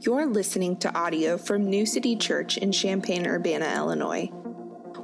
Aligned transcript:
You're 0.00 0.26
listening 0.26 0.76
to 0.76 0.96
audio 0.96 1.36
from 1.36 1.68
New 1.68 1.84
City 1.84 2.14
Church 2.14 2.56
in 2.56 2.70
Champaign, 2.70 3.26
Urbana, 3.26 3.74
Illinois. 3.74 4.30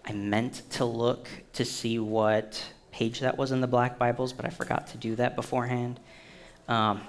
I 0.06 0.12
meant 0.12 0.62
to 0.74 0.86
look 0.86 1.30
to 1.54 1.66
see 1.66 1.98
what 1.98 2.64
page 2.92 3.22
that 3.22 3.40
was 3.40 3.52
in 3.52 3.60
the 3.60 3.68
black 3.68 3.98
Bibles, 3.98 4.34
but 4.34 4.46
I 4.46 4.50
forgot 4.50 4.86
to 4.90 4.98
do 4.98 5.16
that 5.16 5.36
beforehand. 5.36 6.00
Um, 6.68 7.02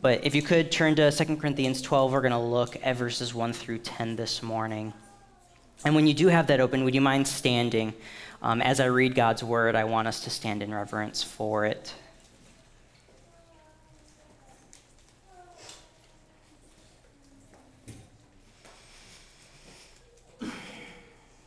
but 0.00 0.24
if 0.24 0.34
you 0.34 0.42
could 0.42 0.70
turn 0.70 0.94
to 0.96 1.10
2 1.10 1.36
Corinthians 1.36 1.82
12, 1.82 2.12
we're 2.12 2.20
going 2.20 2.32
to 2.32 2.38
look 2.38 2.76
at 2.82 2.96
verses 2.96 3.34
1 3.34 3.52
through 3.52 3.78
10 3.78 4.16
this 4.16 4.42
morning. 4.42 4.92
And 5.84 5.94
when 5.94 6.06
you 6.06 6.14
do 6.14 6.28
have 6.28 6.46
that 6.48 6.60
open, 6.60 6.84
would 6.84 6.94
you 6.94 7.00
mind 7.00 7.26
standing? 7.26 7.94
Um, 8.42 8.62
as 8.62 8.78
I 8.78 8.86
read 8.86 9.14
God's 9.14 9.42
word, 9.42 9.74
I 9.74 9.84
want 9.84 10.06
us 10.06 10.22
to 10.24 10.30
stand 10.30 10.62
in 10.62 10.72
reverence 10.72 11.22
for 11.22 11.64
it. 11.64 11.92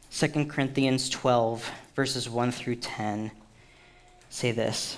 Second 0.10 0.50
Corinthians 0.50 1.10
12, 1.10 1.72
verses 1.96 2.30
1 2.30 2.52
through 2.52 2.76
10 2.76 3.32
say 4.30 4.52
this. 4.52 4.98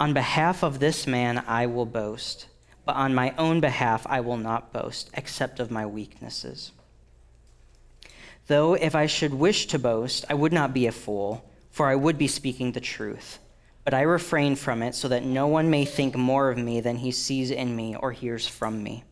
On 0.00 0.14
behalf 0.14 0.64
of 0.64 0.78
this 0.78 1.06
man 1.06 1.44
I 1.46 1.66
will 1.66 1.84
boast, 1.84 2.46
but 2.86 2.96
on 2.96 3.14
my 3.14 3.34
own 3.36 3.60
behalf 3.60 4.06
I 4.08 4.20
will 4.20 4.38
not 4.38 4.72
boast, 4.72 5.10
except 5.12 5.60
of 5.60 5.70
my 5.70 5.84
weaknesses. 5.84 6.72
Though 8.46 8.72
if 8.72 8.94
I 8.94 9.04
should 9.04 9.34
wish 9.34 9.66
to 9.66 9.78
boast, 9.78 10.24
I 10.30 10.34
would 10.34 10.54
not 10.54 10.72
be 10.72 10.86
a 10.86 10.92
fool, 10.92 11.44
for 11.70 11.86
I 11.86 11.96
would 11.96 12.16
be 12.16 12.28
speaking 12.28 12.72
the 12.72 12.80
truth. 12.80 13.40
But 13.84 13.92
I 13.92 14.00
refrain 14.00 14.56
from 14.56 14.82
it 14.82 14.94
so 14.94 15.06
that 15.08 15.24
no 15.24 15.46
one 15.46 15.68
may 15.68 15.84
think 15.84 16.16
more 16.16 16.50
of 16.50 16.56
me 16.56 16.80
than 16.80 16.96
he 16.96 17.10
sees 17.10 17.50
in 17.50 17.76
me 17.76 17.94
or 17.94 18.12
hears 18.12 18.48
from 18.48 18.82
me. 18.82 19.04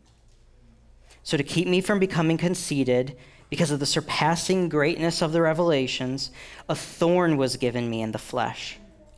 So, 1.22 1.36
to 1.36 1.42
keep 1.42 1.68
me 1.68 1.82
from 1.82 1.98
becoming 1.98 2.38
conceited, 2.38 3.16
because 3.50 3.70
of 3.70 3.80
the 3.80 3.86
surpassing 3.86 4.70
greatness 4.70 5.20
of 5.20 5.32
the 5.32 5.42
revelations, 5.42 6.30
a 6.66 6.74
thorn 6.74 7.36
was 7.36 7.56
given 7.56 7.90
me 7.90 8.00
in 8.00 8.12
the 8.12 8.18
flesh 8.18 8.78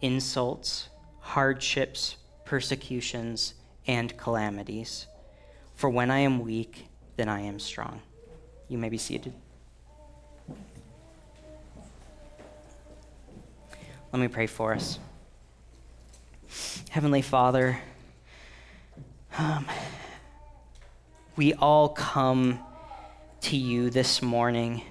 insults, 0.00 0.88
hardships, 1.20 2.16
persecutions, 2.44 3.54
and 3.86 4.16
calamities. 4.16 5.06
For 5.74 5.90
when 5.90 6.10
I 6.10 6.20
am 6.20 6.40
weak, 6.40 6.86
then 7.16 7.28
I 7.28 7.40
am 7.40 7.58
strong. 7.58 8.00
You 8.68 8.78
may 8.78 8.88
be 8.88 8.98
seated. 8.98 9.32
Let 14.12 14.20
me 14.20 14.28
pray 14.28 14.46
for 14.46 14.72
us. 14.72 14.98
Heavenly 16.90 17.22
Father, 17.22 17.78
um, 19.36 19.66
we 21.36 21.52
all 21.54 21.90
come 21.90 22.60
to 23.42 23.56
you 23.56 23.90
this 23.90 24.22
morning 24.22 24.82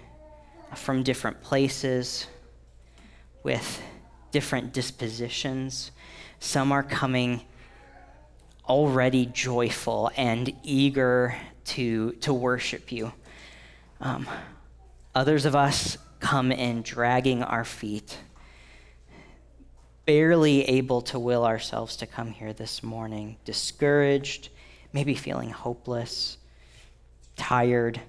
from 0.76 1.02
different 1.02 1.42
places 1.42 2.28
with 3.42 3.82
different 4.35 4.73
dispositions. 4.73 5.91
Some 6.41 6.73
are 6.73 6.84
coming 6.84 7.40
already 8.68 9.25
joyful 9.28 10.12
and 10.18 10.53
eager 10.62 11.34
to, 11.63 12.12
to 12.19 12.34
worship 12.34 12.91
you. 12.91 13.13
Um, 14.01 14.28
others 15.16 15.46
of 15.46 15.56
us 15.56 15.97
come 16.19 16.51
in 16.51 16.81
dragging 16.81 17.44
our 17.44 17.63
feet, 17.63 18.18
barely 20.06 20.66
able 20.66 21.02
to 21.03 21.17
will 21.17 21.46
ourselves 21.46 21.96
to 21.96 22.06
come 22.06 22.31
here 22.31 22.52
this 22.52 22.84
morning, 22.84 23.38
discouraged, 23.46 24.50
maybe 24.91 25.16
feeling 25.16 25.50
hopeless, 25.50 26.35
tired. 27.38 28.02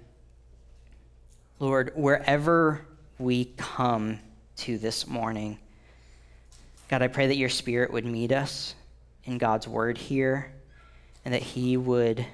Lord, 1.61 1.93
wherever 1.95 2.85
we 3.17 3.45
come 3.57 4.19
to 4.57 4.77
this 4.77 5.07
morning, 5.07 5.61
God, 6.89 7.03
I 7.03 7.09
pray 7.09 7.27
that 7.27 7.37
your 7.37 7.49
spirit 7.49 7.93
would 7.93 8.05
meet 8.05 8.31
us 8.31 8.77
in 9.25 9.39
God's 9.39 9.67
word 9.67 9.99
here 9.99 10.53
and 11.25 11.35
that 11.35 11.43
he 11.43 11.77
would, 11.77 12.25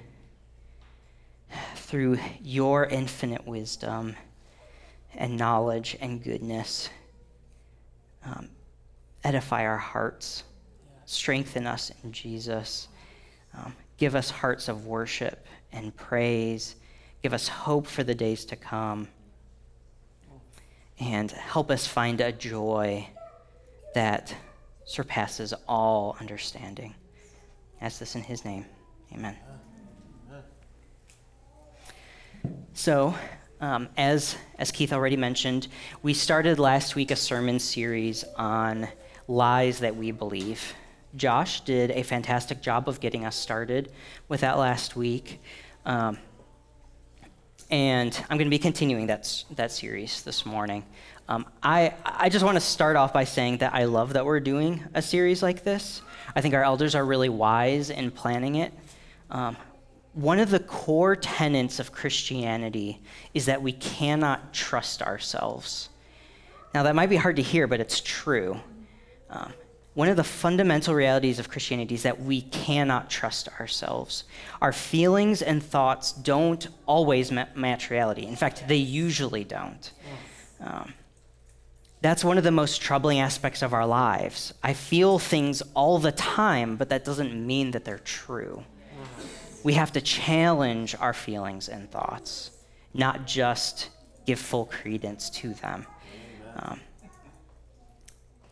through 1.74 2.18
your 2.42 2.84
infinite 2.84 3.46
wisdom 3.46 4.14
and 5.14 5.38
knowledge 5.38 5.96
and 6.02 6.22
goodness, 6.22 6.90
um, 8.26 8.50
edify 9.24 9.64
our 9.64 9.78
hearts, 9.78 10.44
strengthen 11.06 11.66
us 11.66 11.90
in 12.04 12.12
Jesus, 12.12 12.88
um, 13.54 13.74
give 13.96 14.14
us 14.14 14.28
hearts 14.28 14.68
of 14.68 14.86
worship 14.86 15.46
and 15.72 15.96
praise, 15.96 16.76
give 17.22 17.32
us 17.32 17.48
hope 17.48 17.86
for 17.86 18.04
the 18.04 18.14
days 18.14 18.44
to 18.44 18.56
come, 18.56 19.08
and 21.00 21.30
help 21.30 21.70
us 21.70 21.86
find 21.86 22.20
a 22.20 22.32
joy 22.32 23.08
that 23.94 24.34
surpasses 24.84 25.54
all 25.68 26.16
understanding. 26.20 26.94
ask 27.80 27.98
this 27.98 28.14
in 28.14 28.22
his 28.22 28.44
name. 28.44 28.66
Amen. 29.12 29.36
So, 32.74 33.14
um, 33.60 33.88
as, 33.96 34.36
as 34.58 34.72
Keith 34.72 34.92
already 34.92 35.16
mentioned, 35.16 35.68
we 36.02 36.14
started 36.14 36.58
last 36.58 36.96
week 36.96 37.10
a 37.10 37.16
sermon 37.16 37.60
series 37.60 38.24
on 38.36 38.88
lies 39.28 39.78
that 39.80 39.94
we 39.94 40.10
believe. 40.10 40.74
Josh 41.14 41.60
did 41.60 41.90
a 41.90 42.02
fantastic 42.02 42.62
job 42.62 42.88
of 42.88 42.98
getting 42.98 43.24
us 43.24 43.36
started 43.36 43.92
with 44.28 44.40
that 44.40 44.58
last 44.58 44.96
week. 44.96 45.40
Um, 45.84 46.18
and 47.72 48.14
I'm 48.28 48.36
going 48.36 48.46
to 48.46 48.50
be 48.50 48.58
continuing 48.58 49.06
that, 49.06 49.44
that 49.56 49.72
series 49.72 50.22
this 50.22 50.44
morning. 50.44 50.84
Um, 51.26 51.46
I, 51.62 51.94
I 52.04 52.28
just 52.28 52.44
want 52.44 52.56
to 52.56 52.60
start 52.60 52.96
off 52.96 53.14
by 53.14 53.24
saying 53.24 53.58
that 53.58 53.72
I 53.72 53.84
love 53.84 54.12
that 54.12 54.26
we're 54.26 54.40
doing 54.40 54.84
a 54.92 55.00
series 55.00 55.42
like 55.42 55.64
this. 55.64 56.02
I 56.36 56.42
think 56.42 56.52
our 56.52 56.62
elders 56.62 56.94
are 56.94 57.04
really 57.04 57.30
wise 57.30 57.88
in 57.88 58.10
planning 58.10 58.56
it. 58.56 58.74
Um, 59.30 59.56
one 60.12 60.38
of 60.38 60.50
the 60.50 60.60
core 60.60 61.16
tenets 61.16 61.80
of 61.80 61.92
Christianity 61.92 63.00
is 63.32 63.46
that 63.46 63.62
we 63.62 63.72
cannot 63.72 64.52
trust 64.52 65.00
ourselves. 65.00 65.88
Now, 66.74 66.82
that 66.82 66.94
might 66.94 67.08
be 67.08 67.16
hard 67.16 67.36
to 67.36 67.42
hear, 67.42 67.66
but 67.66 67.80
it's 67.80 68.02
true. 68.02 68.60
Um, 69.30 69.54
one 69.94 70.08
of 70.08 70.16
the 70.16 70.24
fundamental 70.24 70.94
realities 70.94 71.38
of 71.38 71.50
Christianity 71.50 71.94
is 71.94 72.02
that 72.04 72.20
we 72.20 72.42
cannot 72.42 73.10
trust 73.10 73.48
ourselves. 73.60 74.24
Our 74.62 74.72
feelings 74.72 75.42
and 75.42 75.62
thoughts 75.62 76.12
don't 76.12 76.66
always 76.86 77.30
match 77.30 77.90
reality. 77.90 78.24
In 78.26 78.36
fact, 78.36 78.66
they 78.68 78.76
usually 78.76 79.44
don't. 79.44 79.92
Um, 80.60 80.94
that's 82.00 82.24
one 82.24 82.38
of 82.38 82.44
the 82.44 82.50
most 82.50 82.80
troubling 82.80 83.20
aspects 83.20 83.62
of 83.62 83.74
our 83.74 83.86
lives. 83.86 84.54
I 84.62 84.72
feel 84.72 85.18
things 85.18 85.62
all 85.74 85.98
the 85.98 86.12
time, 86.12 86.76
but 86.76 86.88
that 86.88 87.04
doesn't 87.04 87.34
mean 87.46 87.72
that 87.72 87.84
they're 87.84 87.98
true. 87.98 88.64
We 89.62 89.74
have 89.74 89.92
to 89.92 90.00
challenge 90.00 90.96
our 90.98 91.12
feelings 91.12 91.68
and 91.68 91.88
thoughts, 91.90 92.50
not 92.92 93.26
just 93.26 93.90
give 94.26 94.40
full 94.40 94.64
credence 94.66 95.30
to 95.30 95.54
them. 95.54 95.86
Um, 96.56 96.80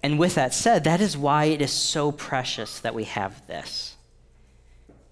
and 0.03 0.19
with 0.19 0.35
that 0.37 0.55
said, 0.55 0.85
that 0.85 1.01
is 1.01 1.17
why 1.17 1.45
it 1.45 1.61
is 1.61 1.73
so 1.73 2.11
precious 2.11 2.81
that 2.81 2.95
we 2.95 3.05
have 3.05 3.47
this. 3.47 3.97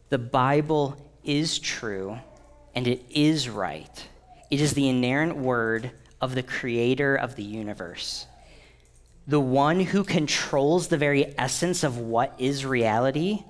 The 0.08 0.19
Bible 0.19 0.96
is 1.25 1.58
true 1.58 2.19
and 2.75 2.87
it 2.87 3.05
is 3.11 3.49
right. 3.49 4.06
It 4.50 4.61
is 4.61 4.73
the 4.73 4.88
inerrant 4.88 5.37
word 5.37 5.90
of 6.20 6.35
the 6.35 6.43
creator 6.43 7.14
of 7.14 7.37
the 7.37 7.43
universe. 7.43 8.26
The 9.26 9.40
one 9.40 9.81
who 9.81 10.05
controls 10.05 10.88
the 10.88 10.96
very 10.96 11.34
essence 11.38 11.84
of 11.84 11.99
what 11.99 12.34
is 12.38 12.64
reality, 12.64 13.44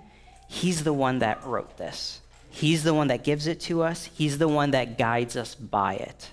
he's 0.48 0.82
the 0.82 0.92
one 0.92 1.20
that 1.20 1.44
wrote 1.44 1.76
this. 1.76 2.20
He's 2.50 2.82
the 2.82 2.94
one 2.94 3.08
that 3.08 3.22
gives 3.22 3.46
it 3.46 3.60
to 3.60 3.82
us, 3.82 4.06
he's 4.06 4.38
the 4.38 4.48
one 4.48 4.72
that 4.72 4.98
guides 4.98 5.36
us 5.36 5.54
by 5.54 5.94
it. 5.94 6.30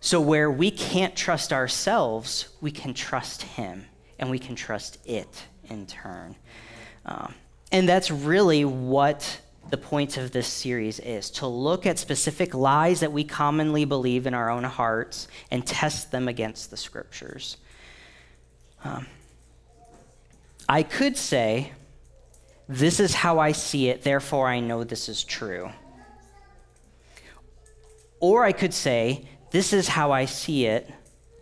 So, 0.00 0.20
where 0.20 0.50
we 0.50 0.70
can't 0.70 1.14
trust 1.14 1.52
ourselves, 1.52 2.48
we 2.60 2.72
can 2.72 2.94
trust 2.94 3.42
him 3.42 3.84
and 4.20 4.30
we 4.30 4.38
can 4.38 4.54
trust 4.54 4.98
it 5.04 5.44
in 5.68 5.86
turn. 5.86 6.36
Um, 7.06 7.34
and 7.72 7.88
that's 7.88 8.10
really 8.10 8.64
what 8.64 9.40
the 9.70 9.76
point 9.76 10.16
of 10.16 10.30
this 10.32 10.46
series 10.46 11.00
is 11.00 11.30
to 11.30 11.46
look 11.46 11.86
at 11.86 11.98
specific 11.98 12.54
lies 12.54 13.00
that 13.00 13.12
we 13.12 13.24
commonly 13.24 13.84
believe 13.84 14.26
in 14.26 14.34
our 14.34 14.50
own 14.50 14.64
hearts 14.64 15.26
and 15.50 15.66
test 15.66 16.10
them 16.10 16.28
against 16.28 16.70
the 16.70 16.76
scriptures. 16.76 17.56
Um, 18.84 19.06
I 20.68 20.82
could 20.82 21.16
say, 21.16 21.72
This 22.68 23.00
is 23.00 23.14
how 23.14 23.38
I 23.38 23.52
see 23.52 23.88
it, 23.88 24.02
therefore 24.02 24.48
I 24.48 24.60
know 24.60 24.84
this 24.84 25.08
is 25.08 25.24
true. 25.24 25.70
Or 28.18 28.44
I 28.44 28.52
could 28.52 28.74
say, 28.74 29.26
This 29.50 29.72
is 29.72 29.88
how 29.88 30.12
I 30.12 30.26
see 30.26 30.66
it, 30.66 30.90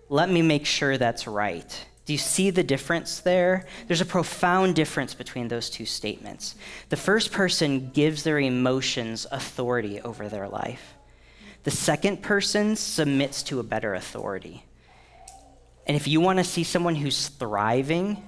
let 0.09 0.31
me 0.31 0.43
make 0.43 0.67
sure 0.67 0.97
that's 0.97 1.27
right. 1.27 1.87
Do 2.09 2.15
you 2.15 2.19
see 2.19 2.49
the 2.49 2.63
difference 2.63 3.21
there? 3.21 3.67
There's 3.87 4.01
a 4.01 4.07
profound 4.07 4.75
difference 4.75 5.13
between 5.13 5.49
those 5.49 5.69
two 5.69 5.85
statements. 5.85 6.55
The 6.89 6.97
first 6.97 7.33
person 7.33 7.91
gives 7.91 8.23
their 8.23 8.39
emotions 8.39 9.27
authority 9.31 10.01
over 10.01 10.27
their 10.31 10.49
life, 10.49 10.95
the 11.65 11.71
second 11.71 12.23
person 12.23 12.77
submits 12.77 13.43
to 13.43 13.61
a 13.61 13.63
better 13.63 13.93
authority. 13.93 14.65
And 15.87 15.99
if 15.99 16.09
you 16.09 16.23
want 16.23 16.39
to 16.39 16.45
see 16.45 16.65
someone 16.65 16.95
who's 16.95 17.29
thriving, 17.29 18.23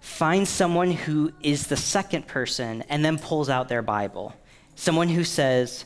find 0.00 0.48
someone 0.48 0.90
who 0.90 1.32
is 1.40 1.68
the 1.68 1.76
second 1.76 2.26
person 2.26 2.82
and 2.88 3.04
then 3.04 3.16
pulls 3.16 3.48
out 3.48 3.68
their 3.68 3.82
Bible. 3.82 4.34
Someone 4.74 5.08
who 5.08 5.22
says, 5.22 5.84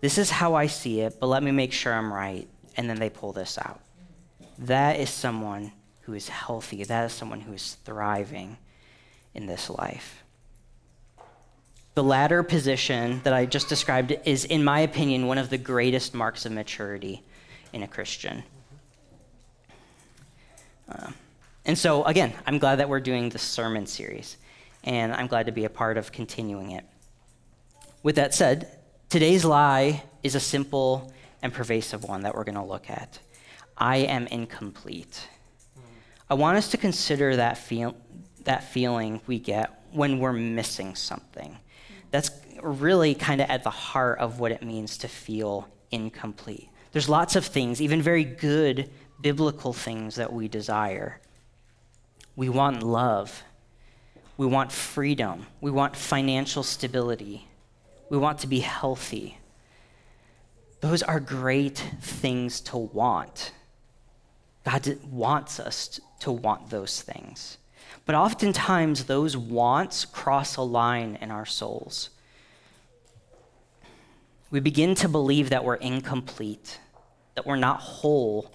This 0.00 0.18
is 0.18 0.30
how 0.30 0.54
I 0.54 0.68
see 0.68 1.00
it, 1.00 1.18
but 1.18 1.26
let 1.26 1.42
me 1.42 1.50
make 1.50 1.72
sure 1.72 1.92
I'm 1.92 2.14
right. 2.14 2.46
And 2.76 2.88
then 2.88 3.00
they 3.00 3.10
pull 3.10 3.32
this 3.32 3.58
out. 3.58 3.80
That 4.58 5.00
is 5.00 5.10
someone 5.10 5.72
who 6.04 6.14
is 6.14 6.28
healthy. 6.28 6.84
That 6.84 7.06
is 7.06 7.12
someone 7.12 7.40
who 7.40 7.52
is 7.52 7.76
thriving 7.84 8.58
in 9.34 9.46
this 9.46 9.70
life. 9.70 10.22
The 11.94 12.04
latter 12.04 12.42
position 12.42 13.20
that 13.24 13.32
I 13.32 13.46
just 13.46 13.68
described 13.68 14.16
is, 14.24 14.44
in 14.44 14.64
my 14.64 14.80
opinion, 14.80 15.26
one 15.26 15.38
of 15.38 15.48
the 15.48 15.58
greatest 15.58 16.12
marks 16.12 16.44
of 16.44 16.52
maturity 16.52 17.22
in 17.72 17.82
a 17.82 17.88
Christian. 17.88 18.42
Uh, 20.88 21.10
and 21.64 21.78
so, 21.78 22.04
again, 22.04 22.32
I'm 22.46 22.58
glad 22.58 22.76
that 22.76 22.88
we're 22.88 23.00
doing 23.00 23.28
this 23.28 23.42
sermon 23.42 23.86
series, 23.86 24.36
and 24.82 25.12
I'm 25.12 25.28
glad 25.28 25.46
to 25.46 25.52
be 25.52 25.64
a 25.64 25.70
part 25.70 25.96
of 25.96 26.12
continuing 26.12 26.72
it. 26.72 26.84
With 28.02 28.16
that 28.16 28.34
said, 28.34 28.76
today's 29.08 29.44
lie 29.44 30.02
is 30.22 30.34
a 30.34 30.40
simple 30.40 31.12
and 31.42 31.52
pervasive 31.52 32.04
one 32.04 32.22
that 32.22 32.34
we're 32.34 32.44
going 32.44 32.56
to 32.56 32.62
look 32.64 32.90
at. 32.90 33.18
I 33.78 33.98
am 33.98 34.26
incomplete. 34.26 35.28
I 36.28 36.34
want 36.34 36.56
us 36.56 36.70
to 36.70 36.76
consider 36.76 37.36
that, 37.36 37.58
feel, 37.58 37.96
that 38.44 38.64
feeling 38.64 39.20
we 39.26 39.38
get 39.38 39.84
when 39.92 40.18
we're 40.18 40.32
missing 40.32 40.94
something. 40.94 41.58
That's 42.10 42.30
really 42.62 43.14
kind 43.14 43.40
of 43.40 43.50
at 43.50 43.62
the 43.62 43.70
heart 43.70 44.18
of 44.20 44.40
what 44.40 44.52
it 44.52 44.62
means 44.62 44.98
to 44.98 45.08
feel 45.08 45.68
incomplete. 45.90 46.68
There's 46.92 47.08
lots 47.08 47.36
of 47.36 47.44
things, 47.44 47.82
even 47.82 48.00
very 48.00 48.24
good 48.24 48.90
biblical 49.20 49.72
things 49.72 50.16
that 50.16 50.32
we 50.32 50.48
desire. 50.48 51.20
We 52.36 52.48
want 52.48 52.82
love. 52.82 53.42
We 54.36 54.46
want 54.46 54.72
freedom. 54.72 55.46
We 55.60 55.70
want 55.70 55.96
financial 55.96 56.62
stability. 56.62 57.48
We 58.10 58.18
want 58.18 58.40
to 58.40 58.46
be 58.46 58.60
healthy. 58.60 59.38
Those 60.80 61.02
are 61.02 61.20
great 61.20 61.78
things 62.00 62.60
to 62.62 62.76
want. 62.76 63.52
God 64.64 64.98
wants 65.10 65.60
us 65.60 66.00
to 66.24 66.32
want 66.32 66.70
those 66.70 67.02
things. 67.02 67.58
But 68.06 68.14
oftentimes, 68.14 69.04
those 69.04 69.36
wants 69.36 70.06
cross 70.06 70.56
a 70.56 70.62
line 70.62 71.18
in 71.20 71.30
our 71.30 71.44
souls. 71.44 72.08
We 74.50 74.60
begin 74.60 74.94
to 74.96 75.08
believe 75.08 75.50
that 75.50 75.64
we're 75.64 75.74
incomplete, 75.74 76.80
that 77.34 77.44
we're 77.44 77.56
not 77.56 77.80
whole, 77.80 78.50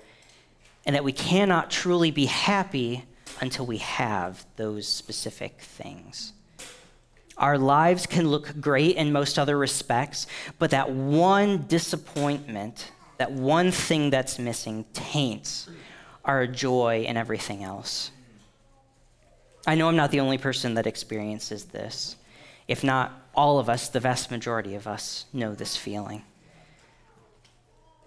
and 0.83 0.95
that 0.95 1.03
we 1.03 1.11
cannot 1.11 1.69
truly 1.69 2.09
be 2.09 2.25
happy 2.25 3.03
until 3.39 3.67
we 3.67 3.77
have 3.77 4.47
those 4.55 4.87
specific 4.87 5.61
things. 5.61 6.33
Our 7.37 7.59
lives 7.59 8.07
can 8.07 8.29
look 8.29 8.59
great 8.59 8.95
in 8.95 9.11
most 9.11 9.37
other 9.37 9.59
respects, 9.59 10.25
but 10.57 10.71
that 10.71 10.89
one 10.89 11.67
disappointment, 11.67 12.91
that 13.19 13.31
one 13.31 13.71
thing 13.71 14.09
that's 14.09 14.39
missing, 14.39 14.85
taints 14.93 15.69
our 16.29 16.45
joy 16.45 17.05
in 17.07 17.17
everything 17.17 17.63
else. 17.63 18.11
I 19.65 19.73
know 19.73 19.87
I'm 19.87 19.95
not 19.95 20.11
the 20.11 20.19
only 20.19 20.37
person 20.37 20.75
that 20.75 20.85
experiences 20.85 21.65
this. 21.65 22.17
If 22.67 22.83
not 22.83 23.11
all 23.33 23.57
of 23.57 23.67
us, 23.67 23.89
the 23.89 23.99
vast 23.99 24.29
majority 24.29 24.75
of 24.75 24.85
us 24.85 25.25
know 25.33 25.55
this 25.55 25.75
feeling. 25.75 26.21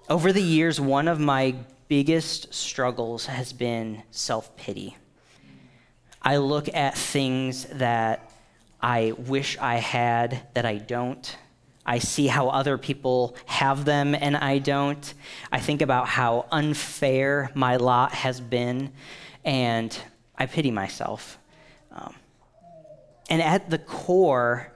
Over 0.08 0.32
the 0.32 0.40
years, 0.40 0.80
one 0.80 1.08
of 1.08 1.18
my 1.18 1.56
biggest 1.88 2.54
struggles 2.54 3.26
has 3.26 3.52
been 3.52 4.04
self 4.12 4.56
pity. 4.56 4.96
I 6.22 6.36
look 6.36 6.72
at 6.72 6.96
things 6.96 7.64
that 7.72 8.30
I 8.80 9.14
wish 9.18 9.58
I 9.58 9.76
had 9.78 10.46
that 10.54 10.64
I 10.64 10.76
don't. 10.76 11.36
I 11.84 11.98
see 11.98 12.28
how 12.28 12.48
other 12.48 12.78
people 12.78 13.36
have 13.46 13.84
them 13.84 14.14
and 14.14 14.36
I 14.36 14.58
don't. 14.58 15.14
I 15.50 15.58
think 15.58 15.82
about 15.82 16.08
how 16.08 16.46
unfair 16.50 17.50
my 17.54 17.76
lot 17.76 18.12
has 18.12 18.40
been, 18.40 18.92
and 19.44 19.96
I 20.36 20.46
pity 20.46 20.70
myself. 20.70 21.38
Um, 21.90 22.14
and 23.28 23.42
at 23.42 23.70
the 23.70 23.78
core, 23.78 24.72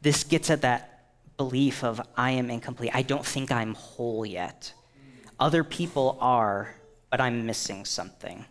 this 0.00 0.24
gets 0.24 0.50
at 0.50 0.62
that 0.62 1.06
belief 1.36 1.84
of 1.84 2.00
I 2.16 2.32
am 2.32 2.50
incomplete. 2.50 2.90
I 2.94 3.02
don't 3.02 3.24
think 3.24 3.50
I'm 3.50 3.74
whole 3.74 4.24
yet. 4.24 4.72
Other 5.38 5.64
people 5.64 6.16
are, 6.20 6.74
but 7.10 7.20
I'm 7.20 7.44
missing 7.46 7.84
something. 7.84 8.44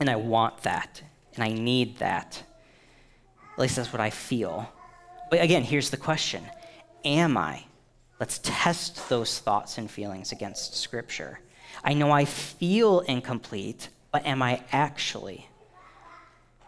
And 0.00 0.08
I 0.08 0.16
want 0.16 0.62
that, 0.62 1.02
and 1.34 1.42
I 1.42 1.48
need 1.48 1.98
that. 1.98 2.42
At 3.52 3.58
least 3.58 3.76
that's 3.76 3.92
what 3.92 4.00
I 4.00 4.10
feel. 4.10 4.72
But 5.30 5.42
again, 5.42 5.64
here's 5.64 5.90
the 5.90 5.96
question 5.96 6.44
am 7.04 7.36
I? 7.36 7.64
Let's 8.20 8.40
test 8.42 9.08
those 9.08 9.38
thoughts 9.38 9.78
and 9.78 9.90
feelings 9.90 10.32
against 10.32 10.74
Scripture. 10.74 11.40
I 11.84 11.94
know 11.94 12.10
I 12.10 12.24
feel 12.24 13.00
incomplete, 13.00 13.88
but 14.10 14.26
am 14.26 14.42
I 14.42 14.62
actually? 14.72 15.46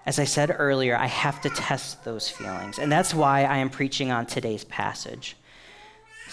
As 0.07 0.19
I 0.19 0.25
said 0.25 0.55
earlier, 0.57 0.97
I 0.97 1.07
have 1.07 1.41
to 1.43 1.51
test 1.51 2.05
those 2.05 2.29
feelings. 2.29 2.79
And 2.79 2.91
that's 2.91 3.13
why 3.13 3.45
I 3.45 3.59
am 3.59 3.71
preaching 3.71 4.11
on 4.11 4.27
today's 4.27 4.65
passage. 4.65 5.37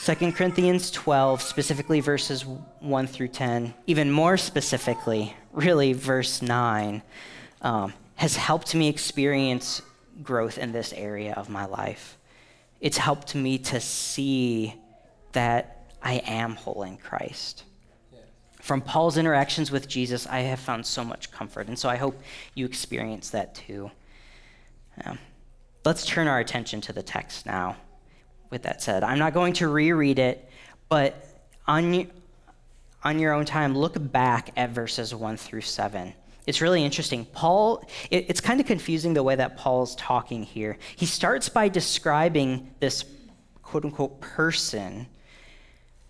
2 0.04 0.32
Corinthians 0.32 0.92
12, 0.92 1.42
specifically 1.42 2.00
verses 2.00 2.46
1 2.46 3.08
through 3.08 3.28
10, 3.30 3.74
even 3.88 4.12
more 4.12 4.38
specifically, 4.38 5.36
really 5.52 5.94
verse 5.94 6.42
9, 6.42 7.02
um, 7.64 7.94
has 8.16 8.36
helped 8.36 8.76
me 8.76 8.88
experience 8.90 9.82
growth 10.22 10.58
in 10.60 10.72
this 10.72 10.94
area 10.94 11.34
of 11.34 11.50
my 11.50 11.66
life. 11.66 12.18
It's 12.80 12.98
helped 12.98 13.36
me 13.36 13.58
to 13.58 13.80
see 13.80 14.76
that 15.32 15.94
I 16.02 16.16
am 16.26 16.56
whole 16.56 16.84
in 16.84 16.98
Christ. 16.98 17.64
From 18.62 18.82
Paul's 18.82 19.18
interactions 19.18 19.72
with 19.72 19.88
Jesus, 19.88 20.28
I 20.28 20.40
have 20.40 20.60
found 20.60 20.86
so 20.86 21.04
much 21.04 21.32
comfort. 21.32 21.68
And 21.68 21.78
so 21.78 21.90
I 21.90 21.96
hope 21.96 22.20
you 22.54 22.66
experience 22.66 23.30
that 23.30 23.56
too. 23.56 23.90
Um, 25.06 25.18
let's 25.86 26.06
turn 26.06 26.28
our 26.28 26.40
attention 26.40 26.82
to 26.82 26.94
the 26.94 27.04
text 27.04 27.46
now. 27.46 27.78
With 28.50 28.64
that 28.64 28.82
said, 28.82 29.04
I'm 29.04 29.20
not 29.20 29.34
going 29.34 29.54
to 29.54 29.68
reread 29.68 30.20
it, 30.20 30.50
but 30.90 31.26
on, 31.68 32.10
on 33.04 33.20
your 33.20 33.34
own 33.34 33.46
time, 33.46 33.78
look 33.78 33.96
back 34.12 34.52
at 34.56 34.70
verses 34.70 35.14
1 35.14 35.38
through 35.38 35.62
7. 35.62 36.14
It's 36.48 36.62
really 36.62 36.84
interesting. 36.84 37.26
Paul, 37.26 37.84
it, 38.10 38.26
it's 38.30 38.40
kind 38.40 38.62
of 38.62 38.66
confusing 38.66 39.14
the 39.14 39.22
way 39.22 39.36
that 39.36 39.58
Paul's 39.58 39.96
talking 39.98 40.44
here. 40.44 40.78
He 40.96 41.06
starts 41.06 41.50
by 41.50 41.68
describing 41.68 42.72
this 42.80 43.04
quote 43.62 43.84
unquote 43.84 44.22
person 44.22 45.08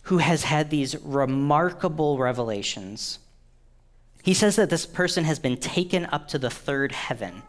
who 0.03 0.20
has 0.20 0.44
had 0.44 0.70
these 0.70 0.96
remarkable 1.03 2.20
revelations. 2.20 3.17
He 4.24 4.36
says 4.36 4.56
that 4.58 4.70
this 4.70 4.86
person 4.86 5.24
has 5.24 5.39
been 5.39 5.58
taken 5.58 6.06
up 6.06 6.27
to 6.29 6.38
the 6.38 6.51
third 6.51 6.91
heaven. 6.91 7.41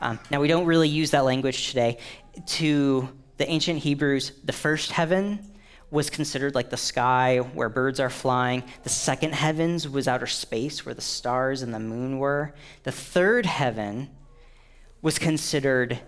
Um, 0.00 0.18
now, 0.30 0.40
we 0.40 0.48
don't 0.48 0.66
really 0.66 0.88
use 0.88 1.10
that 1.10 1.24
language 1.24 1.68
today. 1.68 1.98
To 2.46 3.08
the 3.38 3.48
ancient 3.50 3.80
Hebrews, 3.80 4.32
the 4.44 4.52
first 4.52 4.92
heaven 4.92 5.49
was 5.90 6.08
considered 6.08 6.54
like 6.54 6.70
the 6.70 6.76
sky 6.76 7.38
where 7.38 7.68
birds 7.68 7.98
are 7.98 8.10
flying. 8.10 8.62
The 8.82 8.88
second 8.88 9.34
heavens 9.34 9.88
was 9.88 10.06
outer 10.06 10.26
space 10.26 10.86
where 10.86 10.94
the 10.94 11.00
stars 11.00 11.62
and 11.62 11.74
the 11.74 11.80
moon 11.80 12.18
were. 12.18 12.54
The 12.84 12.92
third 12.92 13.46
heaven 13.46 14.08
was 15.02 15.18
considered 15.18 16.00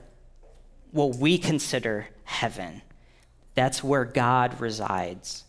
what 0.92 1.16
we 1.16 1.38
consider 1.38 2.08
heaven. 2.24 2.82
That's 3.54 3.82
where 3.82 4.04
God 4.04 4.60
resides. 4.60 5.44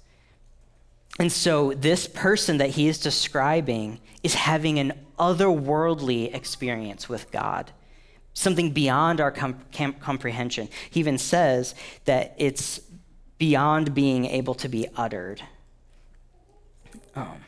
And 1.20 1.32
so, 1.32 1.74
this 1.74 2.08
person 2.08 2.58
that 2.58 2.72
he 2.72 2.88
is 2.88 2.98
describing 2.98 4.00
is 4.24 4.34
having 4.34 4.80
an 4.80 4.94
otherworldly 5.20 6.34
experience 6.34 7.08
with 7.08 7.32
God, 7.32 7.72
something 8.34 8.72
beyond 8.72 9.22
our 9.22 9.32
com- 9.32 9.62
comprehension. 10.00 10.70
He 10.90 11.00
even 11.00 11.20
says 11.20 11.76
that 12.06 12.34
it's 12.38 12.82
beyond 13.38 13.94
being 13.94 14.26
able 14.26 14.56
to 14.56 14.70
be 14.70 14.88
uttered. 14.96 15.42
Um, 17.16 17.44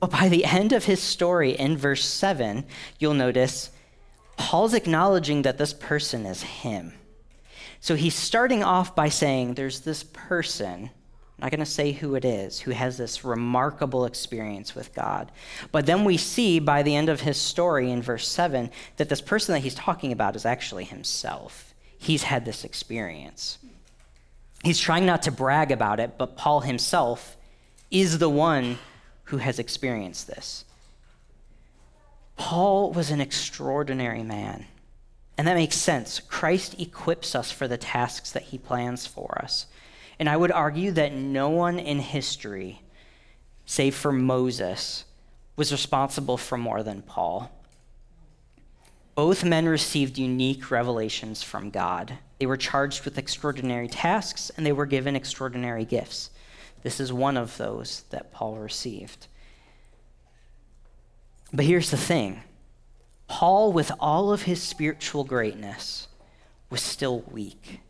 but 0.00 0.10
by 0.10 0.28
the 0.28 0.44
end 0.44 0.72
of 0.72 0.84
his 0.84 1.00
story 1.00 1.52
in 1.52 1.76
verse 1.76 2.04
7, 2.04 2.64
you'll 2.98 3.14
notice 3.14 3.70
Paul's 4.36 4.74
acknowledging 4.74 5.42
that 5.42 5.58
this 5.58 5.74
person 5.74 6.24
is 6.24 6.42
him. 6.42 6.94
So 7.80 7.94
he's 7.94 8.14
starting 8.14 8.62
off 8.62 8.94
by 8.94 9.08
saying 9.08 9.54
there's 9.54 9.80
this 9.80 10.02
person, 10.02 10.84
I'm 10.84 10.90
not 11.40 11.50
going 11.50 11.60
to 11.60 11.66
say 11.66 11.92
who 11.92 12.14
it 12.14 12.24
is, 12.24 12.60
who 12.60 12.70
has 12.70 12.96
this 12.96 13.24
remarkable 13.24 14.04
experience 14.06 14.74
with 14.74 14.94
God. 14.94 15.30
But 15.72 15.86
then 15.86 16.04
we 16.04 16.16
see 16.16 16.58
by 16.58 16.82
the 16.82 16.96
end 16.96 17.08
of 17.08 17.20
his 17.20 17.36
story 17.38 17.90
in 17.90 18.02
verse 18.02 18.28
7 18.28 18.70
that 18.96 19.08
this 19.08 19.20
person 19.20 19.54
that 19.54 19.60
he's 19.60 19.74
talking 19.74 20.12
about 20.12 20.36
is 20.36 20.46
actually 20.46 20.84
himself. 20.84 21.74
He's 21.98 22.22
had 22.22 22.44
this 22.44 22.64
experience. 22.64 23.58
He's 24.62 24.78
trying 24.78 25.06
not 25.06 25.22
to 25.22 25.32
brag 25.32 25.70
about 25.72 26.00
it, 26.00 26.18
but 26.18 26.36
Paul 26.36 26.60
himself 26.60 27.36
is 27.90 28.18
the 28.18 28.28
one 28.28 28.78
who 29.24 29.38
has 29.38 29.58
experienced 29.58 30.26
this. 30.26 30.64
Paul 32.36 32.92
was 32.92 33.10
an 33.10 33.20
extraordinary 33.20 34.22
man. 34.22 34.66
And 35.38 35.48
that 35.48 35.54
makes 35.54 35.76
sense. 35.76 36.20
Christ 36.20 36.78
equips 36.78 37.34
us 37.34 37.50
for 37.50 37.66
the 37.66 37.78
tasks 37.78 38.30
that 38.32 38.42
he 38.42 38.58
plans 38.58 39.06
for 39.06 39.38
us. 39.42 39.66
And 40.18 40.28
I 40.28 40.36
would 40.36 40.52
argue 40.52 40.90
that 40.92 41.14
no 41.14 41.48
one 41.48 41.78
in 41.78 41.98
history, 41.98 42.82
save 43.64 43.94
for 43.94 44.12
Moses, 44.12 45.06
was 45.56 45.72
responsible 45.72 46.36
for 46.36 46.58
more 46.58 46.82
than 46.82 47.00
Paul. 47.00 47.50
Both 49.20 49.44
men 49.44 49.66
received 49.66 50.16
unique 50.16 50.70
revelations 50.70 51.42
from 51.42 51.68
God. 51.68 52.16
They 52.38 52.46
were 52.46 52.56
charged 52.56 53.04
with 53.04 53.18
extraordinary 53.18 53.86
tasks 53.86 54.50
and 54.56 54.64
they 54.64 54.72
were 54.72 54.86
given 54.86 55.14
extraordinary 55.14 55.84
gifts. 55.84 56.30
This 56.82 57.00
is 57.00 57.12
one 57.12 57.36
of 57.36 57.58
those 57.58 58.04
that 58.08 58.32
Paul 58.32 58.56
received. 58.56 59.26
But 61.52 61.66
here's 61.66 61.90
the 61.90 61.98
thing 61.98 62.44
Paul, 63.28 63.74
with 63.74 63.92
all 64.00 64.32
of 64.32 64.44
his 64.44 64.62
spiritual 64.62 65.24
greatness, 65.24 66.08
was 66.70 66.80
still 66.80 67.20
weak. 67.30 67.80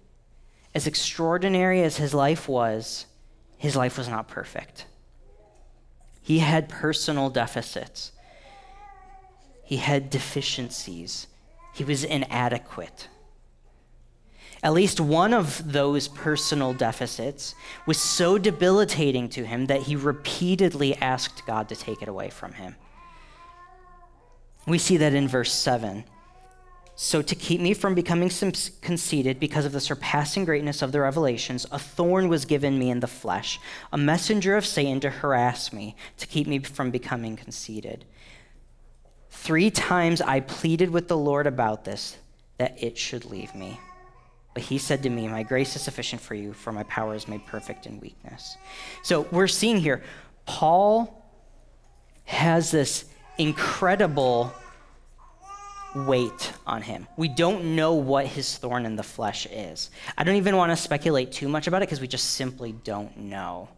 As 0.75 0.89
extraordinary 0.89 1.85
as 1.85 1.99
his 1.99 2.13
life 2.13 2.49
was, 2.49 3.07
his 3.57 3.77
life 3.77 3.97
was 3.97 4.09
not 4.09 4.27
perfect. 4.27 4.85
He 6.21 6.41
had 6.41 6.69
personal 6.69 7.31
deficits, 7.31 8.11
he 9.71 9.77
had 9.77 10.11
deficiencies, 10.11 11.29
he 11.73 11.85
was 11.85 12.03
inadequate. 12.03 13.07
At 14.65 14.73
least 14.73 14.99
one 14.99 15.33
of 15.33 15.73
those 15.73 16.09
personal 16.09 16.73
deficits 16.73 17.55
was 17.87 17.97
so 17.97 18.37
debilitating 18.37 19.29
to 19.29 19.47
him 19.47 19.67
that 19.67 19.83
he 19.83 19.95
repeatedly 19.95 20.97
asked 20.97 21.47
God 21.47 21.69
to 21.69 21.77
take 21.77 22.03
it 22.03 22.09
away 22.09 22.31
from 22.31 22.55
him. 22.55 22.75
We 24.67 24.77
see 24.77 24.97
that 24.97 25.15
in 25.15 25.29
verse 25.29 25.53
7. 25.53 26.03
So, 26.97 27.23
to 27.23 27.35
keep 27.37 27.61
me 27.61 27.73
from 27.73 27.95
becoming 27.95 28.29
conceited 28.29 29.39
because 29.39 29.65
of 29.65 29.73
the 29.73 29.81
surpassing 29.81 30.45
greatness 30.45 30.83
of 30.83 30.91
the 30.91 31.00
revelations, 31.00 31.65
a 31.71 31.79
thorn 31.79 32.29
was 32.29 32.45
given 32.45 32.77
me 32.77 32.91
in 32.91 32.99
the 32.99 33.07
flesh, 33.07 33.61
a 33.93 33.97
messenger 33.97 34.57
of 34.57 34.67
Satan 34.67 34.99
to 35.00 35.11
harass 35.11 35.73
me, 35.73 35.95
to 36.19 36.27
keep 36.27 36.49
me 36.49 36.59
from 36.59 36.91
becoming 36.91 37.37
conceited. 37.37 38.05
Three 39.43 39.71
times 39.71 40.21
I 40.21 40.41
pleaded 40.41 40.91
with 40.91 41.09
the 41.09 41.17
Lord 41.17 41.47
about 41.47 41.83
this, 41.87 42.19
that 42.59 42.77
it 42.77 42.99
should 42.99 43.25
leave 43.25 43.55
me. 43.55 43.81
But 44.53 44.65
he 44.65 44.77
said 44.77 45.03
to 45.05 45.09
me, 45.09 45.29
My 45.29 45.45
grace 45.45 45.75
is 45.77 45.81
sufficient 45.81 46.21
for 46.21 46.35
you, 46.35 46.53
for 46.53 46.73
my 46.73 46.83
power 46.83 47.15
is 47.15 47.27
made 47.27 47.47
perfect 47.47 47.87
in 47.87 48.01
weakness. 48.01 48.59
So 49.03 49.27
we're 49.33 49.49
seeing 49.49 49.79
here, 49.79 50.03
Paul 50.45 51.25
has 52.25 52.71
this 52.71 53.07
incredible 53.39 54.53
weight 55.95 56.53
on 56.67 56.83
him. 56.83 57.07
We 57.17 57.29
don't 57.29 57.75
know 57.75 57.95
what 57.95 58.27
his 58.27 58.59
thorn 58.59 58.85
in 58.85 58.95
the 58.95 59.03
flesh 59.03 59.47
is. 59.47 59.91
I 60.19 60.25
don't 60.25 60.37
even 60.37 60.59
want 60.59 60.71
to 60.71 60.77
speculate 60.77 61.33
too 61.33 61.49
much 61.49 61.67
about 61.67 61.79
it 61.79 61.89
because 61.89 62.03
we 62.03 62.09
just 62.09 62.35
simply 62.35 62.73
don't 62.73 63.17
know. 63.17 63.71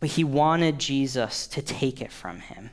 But 0.00 0.10
he 0.10 0.24
wanted 0.24 0.78
Jesus 0.78 1.46
to 1.48 1.62
take 1.62 2.00
it 2.00 2.10
from 2.10 2.40
him. 2.40 2.70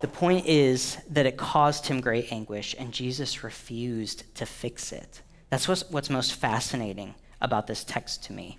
The 0.00 0.08
point 0.08 0.46
is 0.46 0.98
that 1.10 1.26
it 1.26 1.36
caused 1.36 1.86
him 1.86 2.00
great 2.00 2.30
anguish, 2.30 2.74
and 2.78 2.92
Jesus 2.92 3.42
refused 3.42 4.34
to 4.36 4.46
fix 4.46 4.92
it. 4.92 5.22
That's 5.50 5.66
what's, 5.66 5.88
what's 5.90 6.10
most 6.10 6.34
fascinating 6.34 7.14
about 7.40 7.66
this 7.66 7.84
text 7.84 8.24
to 8.24 8.32
me. 8.32 8.58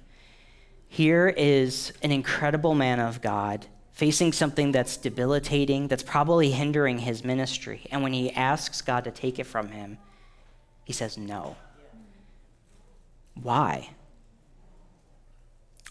Here 0.88 1.28
is 1.28 1.94
an 2.02 2.12
incredible 2.12 2.74
man 2.74 3.00
of 3.00 3.22
God 3.22 3.68
facing 3.92 4.34
something 4.34 4.72
that's 4.72 4.98
debilitating, 4.98 5.88
that's 5.88 6.04
probably 6.04 6.52
hindering 6.52 7.00
his 7.00 7.24
ministry. 7.24 7.86
And 7.92 8.04
when 8.04 8.14
he 8.14 8.32
asks 8.32 8.82
God 8.82 9.04
to 9.06 9.12
take 9.12 9.40
it 9.40 9.46
from 9.46 9.70
him, 9.70 9.98
he 10.84 10.94
says 10.94 11.18
no. 11.18 11.56
Why? 13.42 13.90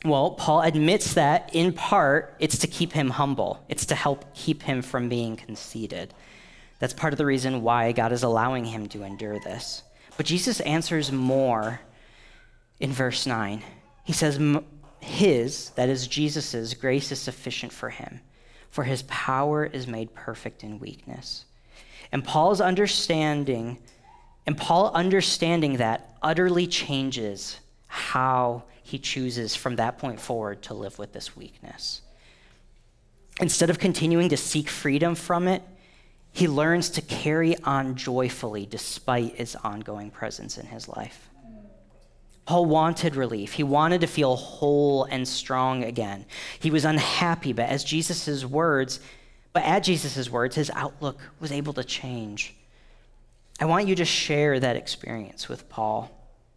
Well, 0.05 0.33
Paul 0.33 0.61
admits 0.61 1.15
that 1.15 1.49
in 1.55 1.73
part 1.73 2.37
it's 2.39 2.59
to 2.59 2.67
keep 2.67 2.93
him 2.93 3.09
humble, 3.09 3.65
it's 3.71 3.87
to 3.87 3.95
help 3.95 4.35
keep 4.35 4.63
him 4.63 4.83
from 4.83 5.09
being 5.09 5.37
conceited. 5.37 6.13
That's 6.79 6.93
part 6.93 7.15
of 7.15 7.19
the 7.19 7.25
reason 7.25 7.63
why 7.63 7.93
God 7.93 8.13
is 8.13 8.23
allowing 8.23 8.67
him 8.67 8.87
to 8.89 9.03
endure 9.03 9.39
this. 9.41 9.83
But 10.19 10.27
Jesus 10.27 10.61
answers 10.61 11.11
more 11.11 11.81
in 12.81 12.93
verse 12.93 13.27
9. 13.27 13.63
He 14.05 14.13
says, 14.13 14.39
His, 15.01 15.71
that 15.71 15.89
is 15.89 16.07
Jesus' 16.07 16.75
grace 16.75 17.11
is 17.11 17.19
sufficient 17.19 17.73
for 17.73 17.89
him, 17.89 18.21
for 18.69 18.85
his 18.85 19.03
power 19.05 19.65
is 19.65 19.87
made 19.87 20.13
perfect 20.13 20.63
in 20.63 20.79
weakness. 20.79 21.47
And 22.13 22.23
Paul's 22.23 22.61
understanding, 22.61 23.79
and 24.47 24.59
Paul 24.59 24.93
understanding 24.93 25.79
that 25.79 26.15
utterly 26.23 26.67
changes 26.67 27.59
how 27.95 28.65
he 28.83 28.99
chooses 28.99 29.55
from 29.55 29.77
that 29.77 29.99
point 29.99 30.21
forward 30.21 30.61
to 30.63 30.75
live 30.75 30.99
with 30.99 31.13
this 31.13 31.37
weakness. 31.37 32.03
Instead 33.41 33.71
of 33.71 33.79
continuing 33.79 34.29
to 34.29 34.37
seek 34.37 34.69
freedom 34.69 35.15
from 35.15 35.47
it, 35.47 35.63
he 36.33 36.49
learns 36.49 36.91
to 36.91 37.01
carry 37.01 37.57
on 37.63 37.95
joyfully 37.95 38.67
despite 38.67 39.39
its 39.39 39.55
ongoing 39.55 40.11
presence 40.11 40.59
in 40.59 40.67
his 40.67 40.89
life. 40.89 41.31
Paul 42.47 42.67
wanted 42.67 43.15
relief. 43.15 43.53
He 43.53 43.63
wanted 43.63 44.01
to 44.01 44.09
feel 44.09 44.35
whole 44.35 45.05
and 45.05 45.27
strong 45.27 45.85
again. 45.85 46.27
He 46.59 46.73
was 46.73 46.85
unhappy, 46.85 47.53
but 47.53 47.69
as 47.69 47.85
Jesus' 47.85 48.45
words, 48.45 48.99
But 49.55 49.63
at 49.63 49.85
Jesus' 49.85 50.29
words, 50.29 50.57
his 50.57 50.71
outlook 50.75 51.19
was 51.41 51.53
able 51.53 51.73
to 51.75 51.85
change. 51.85 52.55
I 53.61 53.67
want 53.67 53.87
you 53.87 53.95
to 53.95 54.05
share 54.05 54.59
that 54.59 54.77
experience 54.77 55.49
with 55.49 55.69
Paul. 55.69 56.11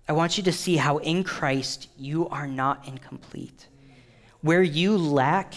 I 0.07 0.13
want 0.13 0.37
you 0.37 0.43
to 0.43 0.53
see 0.53 0.77
how 0.77 0.97
in 0.97 1.23
Christ 1.23 1.89
you 1.97 2.29
are 2.29 2.47
not 2.47 2.87
incomplete. 2.87 3.67
Where 4.41 4.63
you 4.63 4.97
lack, 4.97 5.53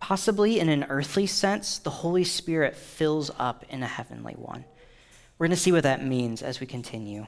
possibly 0.00 0.58
in 0.58 0.68
an 0.68 0.84
earthly 0.88 1.26
sense, 1.26 1.78
the 1.78 1.90
Holy 1.90 2.24
Spirit 2.24 2.74
fills 2.76 3.30
up 3.38 3.64
in 3.68 3.82
a 3.82 3.86
heavenly 3.86 4.34
one. 4.34 4.64
We're 5.38 5.46
going 5.46 5.56
to 5.56 5.62
see 5.62 5.72
what 5.72 5.84
that 5.84 6.04
means 6.04 6.42
as 6.42 6.58
we 6.58 6.66
continue. 6.66 7.26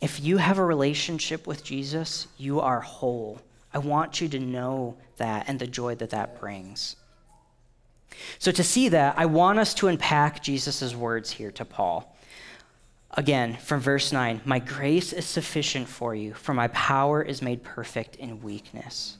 If 0.00 0.20
you 0.20 0.36
have 0.36 0.58
a 0.58 0.64
relationship 0.64 1.46
with 1.46 1.64
Jesus, 1.64 2.28
you 2.36 2.60
are 2.60 2.80
whole. 2.80 3.40
I 3.72 3.78
want 3.78 4.20
you 4.20 4.28
to 4.28 4.38
know 4.38 4.96
that 5.16 5.48
and 5.48 5.58
the 5.58 5.66
joy 5.66 5.94
that 5.96 6.10
that 6.10 6.38
brings. 6.38 6.96
So, 8.38 8.50
to 8.52 8.64
see 8.64 8.88
that, 8.88 9.18
I 9.18 9.26
want 9.26 9.58
us 9.58 9.74
to 9.74 9.88
unpack 9.88 10.42
Jesus' 10.42 10.94
words 10.94 11.30
here 11.30 11.50
to 11.52 11.64
Paul. 11.64 12.16
Again, 13.12 13.56
from 13.56 13.80
verse 13.80 14.12
9 14.12 14.42
My 14.44 14.58
grace 14.58 15.12
is 15.12 15.24
sufficient 15.24 15.88
for 15.88 16.14
you, 16.14 16.34
for 16.34 16.54
my 16.54 16.68
power 16.68 17.22
is 17.22 17.42
made 17.42 17.62
perfect 17.62 18.16
in 18.16 18.42
weakness. 18.42 19.18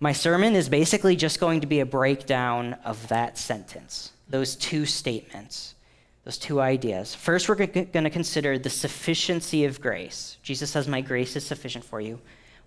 My 0.00 0.12
sermon 0.12 0.54
is 0.54 0.68
basically 0.68 1.14
just 1.14 1.38
going 1.38 1.60
to 1.60 1.66
be 1.66 1.80
a 1.80 1.86
breakdown 1.86 2.74
of 2.84 3.06
that 3.08 3.38
sentence, 3.38 4.12
those 4.28 4.56
two 4.56 4.84
statements, 4.84 5.76
those 6.24 6.38
two 6.38 6.60
ideas. 6.60 7.14
First, 7.14 7.48
we're 7.48 7.54
going 7.54 7.86
to 7.92 8.10
consider 8.10 8.58
the 8.58 8.70
sufficiency 8.70 9.64
of 9.64 9.80
grace. 9.80 10.38
Jesus 10.42 10.70
says, 10.70 10.88
My 10.88 11.00
grace 11.00 11.36
is 11.36 11.46
sufficient 11.46 11.84
for 11.84 12.00
you. 12.00 12.20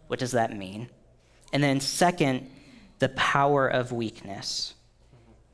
What 0.08 0.20
does 0.20 0.32
that 0.32 0.56
mean? 0.56 0.90
And 1.52 1.64
then, 1.64 1.80
second, 1.80 2.50
the 3.00 3.10
power 3.10 3.68
of 3.68 3.92
weakness. 3.92 4.74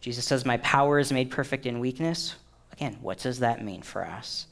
Jesus 0.02 0.26
says, 0.26 0.46
My 0.46 0.58
power 0.58 1.00
is 1.00 1.12
made 1.12 1.32
perfect 1.32 1.66
in 1.66 1.80
weakness. 1.80 2.36
What 3.02 3.20
does 3.20 3.40
that 3.40 3.64
mean 3.64 3.82
for 3.82 4.06
us? 4.06 4.48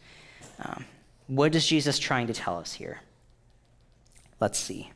Um, 0.64 0.86
what 1.28 1.54
is 1.56 1.68
Jesus 1.68 2.00
trying 2.00 2.28
to 2.28 2.34
tell 2.34 2.58
us 2.58 2.74
here? 2.74 3.02
Let's 4.40 4.60
see. 4.60 4.92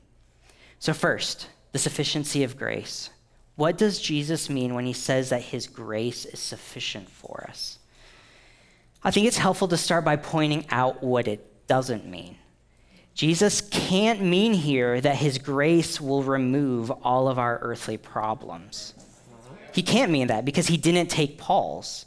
So, 0.80 0.94
first, 0.94 1.50
the 1.72 1.80
sufficiency 1.80 2.44
of 2.44 2.58
grace. 2.58 3.10
What 3.56 3.78
does 3.78 4.00
Jesus 4.00 4.50
mean 4.50 4.74
when 4.74 4.86
he 4.86 4.94
says 4.94 5.30
that 5.30 5.42
his 5.42 5.68
grace 5.68 6.26
is 6.26 6.40
sufficient 6.40 7.10
for 7.10 7.46
us? 7.48 7.80
I 9.04 9.12
think 9.12 9.28
it's 9.28 9.38
helpful 9.38 9.68
to 9.68 9.78
start 9.78 10.06
by 10.06 10.16
pointing 10.16 10.66
out 10.70 11.04
what 11.04 11.28
it 11.28 11.68
doesn't 11.68 12.06
mean. 12.06 12.38
Jesus 13.14 13.62
can't 13.62 14.22
mean 14.22 14.54
here 14.54 15.00
that 15.00 15.18
his 15.18 15.38
grace 15.38 16.02
will 16.02 16.24
remove 16.24 16.90
all 16.90 17.28
of 17.28 17.38
our 17.38 17.60
earthly 17.60 17.98
problems. 17.98 18.96
He 19.74 19.84
can't 19.84 20.12
mean 20.12 20.28
that 20.28 20.46
because 20.46 20.68
he 20.68 20.78
didn't 20.78 21.10
take 21.10 21.38
Paul's. 21.38 22.06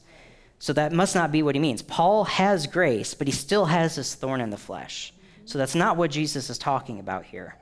So 0.59 0.73
that 0.73 0.93
must 0.93 1.15
not 1.15 1.33
be 1.33 1.43
what 1.43 1.55
he 1.55 1.61
means. 1.61 1.83
Paul 1.83 2.25
has 2.25 2.67
grace, 2.67 3.15
but 3.15 3.27
he 3.27 3.33
still 3.33 3.67
has 3.67 3.97
this 3.97 4.15
thorn 4.15 4.41
in 4.41 4.51
the 4.51 4.57
flesh. 4.57 5.13
So 5.45 5.59
that's 5.59 5.75
not 5.75 5.97
what 5.97 6.11
Jesus 6.11 6.51
is 6.51 6.59
talking 6.59 6.99
about 6.99 7.25
here. 7.25 7.57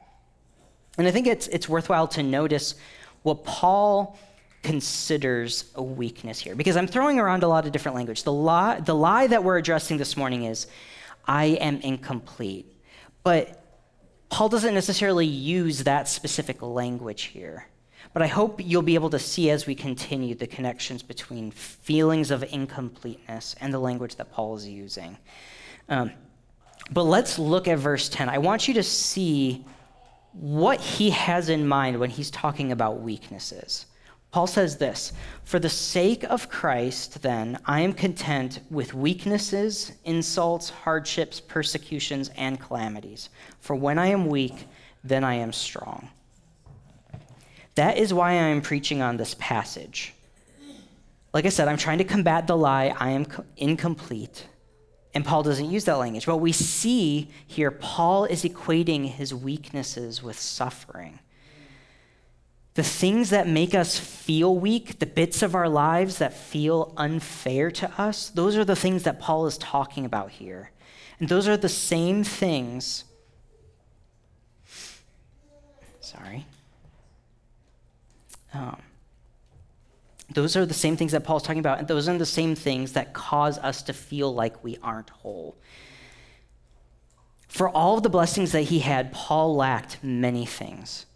And 0.97 1.07
I 1.07 1.11
think 1.11 1.27
it's, 1.27 1.49
it's 1.49 1.69
worthwhile 1.69 2.09
to 2.09 2.23
notice 2.23 2.77
what 3.23 3.45
Paul 3.45 4.19
considers 4.63 5.71
a 5.75 5.83
weakness 5.83 6.41
here, 6.41 6.55
because 6.55 6.77
I'm 6.77 6.87
throwing 6.87 7.19
around 7.19 7.43
a 7.43 7.49
lot 7.49 7.67
of 7.67 7.73
different 7.73 7.97
language. 7.97 8.23
The 8.23 8.33
lie, 8.33 8.81
the 8.81 8.95
lie 8.95 9.27
that 9.27 9.45
we're 9.45 9.59
addressing 9.59 9.99
this 9.99 10.17
morning 10.17 10.45
is, 10.45 10.67
I 11.27 11.47
am 11.47 11.81
incomplete. 11.81 12.71
But 13.23 13.63
Paul 14.31 14.49
doesn't 14.49 14.75
necessarily 14.75 15.27
use 15.27 15.85
that 15.85 16.09
specific 16.09 16.63
language 16.63 17.25
here. 17.25 17.67
But 18.13 18.23
I 18.23 18.27
hope 18.27 18.61
you'll 18.63 18.83
be 18.83 18.95
able 18.95 19.11
to 19.11 19.19
see 19.19 19.51
as 19.51 19.67
we 19.67 19.75
continue 19.75 20.35
the 20.35 20.47
connections 20.47 21.03
between 21.03 21.51
feelings 21.51 22.31
of 22.31 22.45
incompleteness 22.45 23.57
and 23.61 23.73
the 23.73 23.79
language 23.79 24.17
that 24.17 24.33
Paul 24.33 24.57
is 24.57 24.69
using. 24.69 25.17
Um, 25.89 26.13
but 26.91 27.05
let's 27.05 27.39
look 27.39 27.67
at 27.67 27.79
verse 27.79 28.09
10. 28.09 28.29
I 28.29 28.39
want 28.39 28.69
you 28.69 28.75
to 28.75 28.83
see 28.83 29.65
what 30.33 30.81
he 30.81 31.11
has 31.11 31.49
in 31.49 31.67
mind 31.67 31.99
when 31.99 32.11
he's 32.11 32.31
talking 32.31 32.73
about 32.73 33.01
weaknesses. 33.01 33.87
Paul 34.35 34.49
says 34.49 34.77
this 34.77 35.13
For 35.45 35.61
the 35.61 35.69
sake 35.69 36.25
of 36.25 36.49
Christ, 36.49 37.23
then, 37.23 37.57
I 37.67 37.83
am 37.83 37.93
content 37.93 38.61
with 38.69 38.93
weaknesses, 38.93 39.93
insults, 40.05 40.71
hardships, 40.71 41.39
persecutions, 41.41 42.31
and 42.37 42.61
calamities. 42.61 43.29
For 43.61 43.77
when 43.77 43.97
I 43.97 44.09
am 44.09 44.27
weak, 44.27 44.67
then 45.05 45.23
I 45.23 45.35
am 45.35 45.53
strong. 45.53 46.09
That 47.75 47.99
is 47.99 48.15
why 48.15 48.33
I 48.33 48.35
am 48.35 48.63
preaching 48.63 49.03
on 49.03 49.17
this 49.17 49.35
passage. 49.35 50.15
Like 51.33 51.47
I 51.47 51.49
said, 51.49 51.67
I'm 51.67 51.77
trying 51.77 51.99
to 51.99 52.05
combat 52.05 52.47
the 52.47 52.57
lie 52.57 52.95
I 52.97 53.11
am 53.11 53.27
incomplete. 53.57 54.47
And 55.15 55.25
Paul 55.25 55.43
doesn't 55.43 55.71
use 55.71 55.85
that 55.85 55.99
language. 55.99 56.27
But 56.27 56.39
we 56.39 56.53
see 56.53 57.31
here, 57.47 57.71
Paul 57.71 58.25
is 58.25 58.45
equating 58.45 59.07
his 59.07 59.35
weaknesses 59.35 60.23
with 60.23 60.39
suffering. 60.39 61.19
The 62.75 62.83
things 62.83 63.31
that 63.31 63.49
make 63.49 63.75
us 63.75 63.99
feel 63.99 64.57
weak, 64.57 64.99
the 64.99 65.07
bits 65.07 65.43
of 65.43 65.55
our 65.55 65.69
lives 65.69 66.19
that 66.19 66.35
feel 66.35 66.93
unfair 66.97 67.71
to 67.73 68.01
us, 68.01 68.29
those 68.29 68.57
are 68.57 68.65
the 68.65 68.75
things 68.75 69.05
that 69.05 69.21
Paul 69.21 69.47
is 69.47 69.59
talking 69.59 70.05
about 70.05 70.31
here. 70.31 70.73
And 71.21 71.29
those 71.29 71.47
are 71.47 71.57
the 71.57 71.69
same 71.69 72.25
things. 72.25 73.05
Sorry. 76.01 76.47
Um, 78.55 78.81
those 80.33 80.57
are 80.57 80.65
the 80.65 80.75
same 80.75 80.97
things 80.97 81.13
that 81.13 81.25
Paul's 81.25 81.43
talking 81.43 81.61
about, 81.61 81.79
and 81.79 81.89
those 81.89 82.09
are 82.09 82.17
the 82.17 82.25
same 82.25 82.55
things 82.55 82.93
that 82.93 83.13
cause 83.13 83.59
us 83.59 83.83
to 83.83 83.93
feel 83.93 84.35
like 84.35 84.65
we 84.65 84.79
aren't 84.83 85.11
whole. 85.11 85.57
For 87.49 87.69
all 87.69 87.97
of 87.97 88.03
the 88.03 88.09
blessings 88.09 88.53
that 88.53 88.63
he 88.63 88.81
had, 88.81 89.13
Paul 89.13 89.55
lacked 89.55 89.99
many 90.03 90.47
things. 90.47 91.07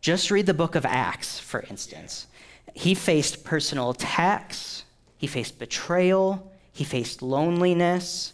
Just 0.00 0.30
read 0.30 0.46
the 0.46 0.54
book 0.54 0.74
of 0.74 0.86
Acts, 0.86 1.38
for 1.38 1.60
instance. 1.62 2.26
He 2.74 2.94
faced 2.94 3.44
personal 3.44 3.90
attacks, 3.90 4.84
he 5.18 5.26
faced 5.26 5.58
betrayal, 5.58 6.52
he 6.72 6.84
faced 6.84 7.22
loneliness, 7.22 8.32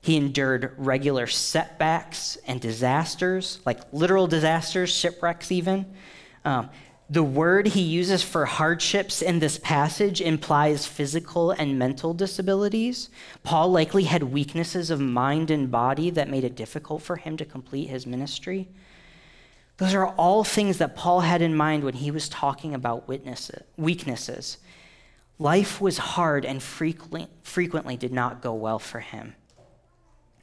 he 0.00 0.16
endured 0.16 0.74
regular 0.76 1.26
setbacks 1.26 2.36
and 2.46 2.60
disasters, 2.60 3.60
like 3.64 3.80
literal 3.92 4.26
disasters, 4.26 4.94
shipwrecks 4.94 5.50
even. 5.50 5.86
Um, 6.44 6.68
the 7.10 7.22
word 7.22 7.68
he 7.68 7.82
uses 7.82 8.22
for 8.22 8.46
hardships 8.46 9.20
in 9.20 9.38
this 9.38 9.58
passage 9.58 10.22
implies 10.22 10.86
physical 10.86 11.50
and 11.50 11.78
mental 11.78 12.14
disabilities. 12.14 13.10
Paul 13.42 13.70
likely 13.70 14.04
had 14.04 14.22
weaknesses 14.22 14.88
of 14.88 15.00
mind 15.00 15.50
and 15.50 15.70
body 15.70 16.08
that 16.10 16.30
made 16.30 16.44
it 16.44 16.54
difficult 16.54 17.02
for 17.02 17.16
him 17.16 17.36
to 17.36 17.44
complete 17.44 17.90
his 17.90 18.06
ministry. 18.06 18.68
Those 19.76 19.92
are 19.92 20.06
all 20.06 20.44
things 20.44 20.78
that 20.78 20.96
Paul 20.96 21.20
had 21.20 21.42
in 21.42 21.54
mind 21.54 21.84
when 21.84 21.94
he 21.94 22.10
was 22.10 22.28
talking 22.28 22.74
about 22.74 23.06
weaknesses. 23.76 24.58
Life 25.38 25.80
was 25.80 25.98
hard 25.98 26.46
and 26.46 26.62
frequently, 26.62 27.96
did 27.96 28.12
not 28.12 28.40
go 28.40 28.54
well 28.54 28.78
for 28.78 29.00
him. 29.00 29.34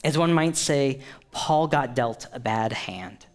As 0.04 0.17
one 0.17 0.34
might 0.34 0.58
say, 0.58 1.02
Paul 1.32 1.67
got 1.67 1.95
dealt 1.95 2.28
a 2.34 2.39
bad 2.39 2.74
hand. 2.74 3.26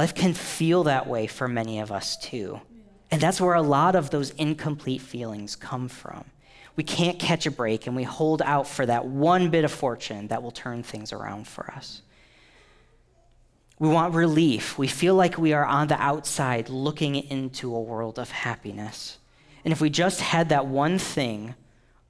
Life 0.00 0.14
can 0.14 0.32
feel 0.32 0.84
that 0.84 1.06
way 1.06 1.26
for 1.26 1.46
many 1.46 1.78
of 1.78 1.92
us 1.92 2.16
too. 2.16 2.62
And 3.10 3.20
that's 3.20 3.38
where 3.38 3.52
a 3.52 3.60
lot 3.60 3.94
of 3.94 4.08
those 4.08 4.30
incomplete 4.30 5.02
feelings 5.02 5.56
come 5.56 5.88
from. 5.88 6.24
We 6.74 6.84
can't 6.84 7.18
catch 7.18 7.44
a 7.44 7.50
break 7.50 7.86
and 7.86 7.94
we 7.94 8.04
hold 8.04 8.40
out 8.40 8.66
for 8.66 8.86
that 8.86 9.04
one 9.04 9.50
bit 9.50 9.62
of 9.62 9.70
fortune 9.70 10.28
that 10.28 10.42
will 10.42 10.52
turn 10.52 10.82
things 10.82 11.12
around 11.12 11.46
for 11.46 11.70
us. 11.72 12.00
We 13.78 13.90
want 13.90 14.14
relief. 14.14 14.78
We 14.78 14.86
feel 14.86 15.16
like 15.16 15.36
we 15.36 15.52
are 15.52 15.66
on 15.66 15.88
the 15.88 16.00
outside 16.00 16.70
looking 16.70 17.16
into 17.16 17.76
a 17.76 17.82
world 17.82 18.18
of 18.18 18.30
happiness. 18.30 19.18
And 19.66 19.70
if 19.70 19.82
we 19.82 19.90
just 19.90 20.22
had 20.22 20.48
that 20.48 20.64
one 20.64 20.98
thing, 20.98 21.56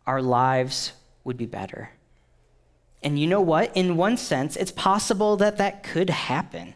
our 0.07 0.23
lives 0.23 0.93
would 1.25 1.37
be 1.37 1.47
better. 1.47 1.91
And 3.03 3.19
you 3.19 3.27
know 3.27 3.41
what? 3.41 3.77
In 3.77 3.97
one 3.97 4.17
sense, 4.17 4.55
it's 4.55 4.71
possible 4.71 5.37
that 5.39 5.57
that 5.57 5.83
could 5.83 6.11
happen. 6.11 6.75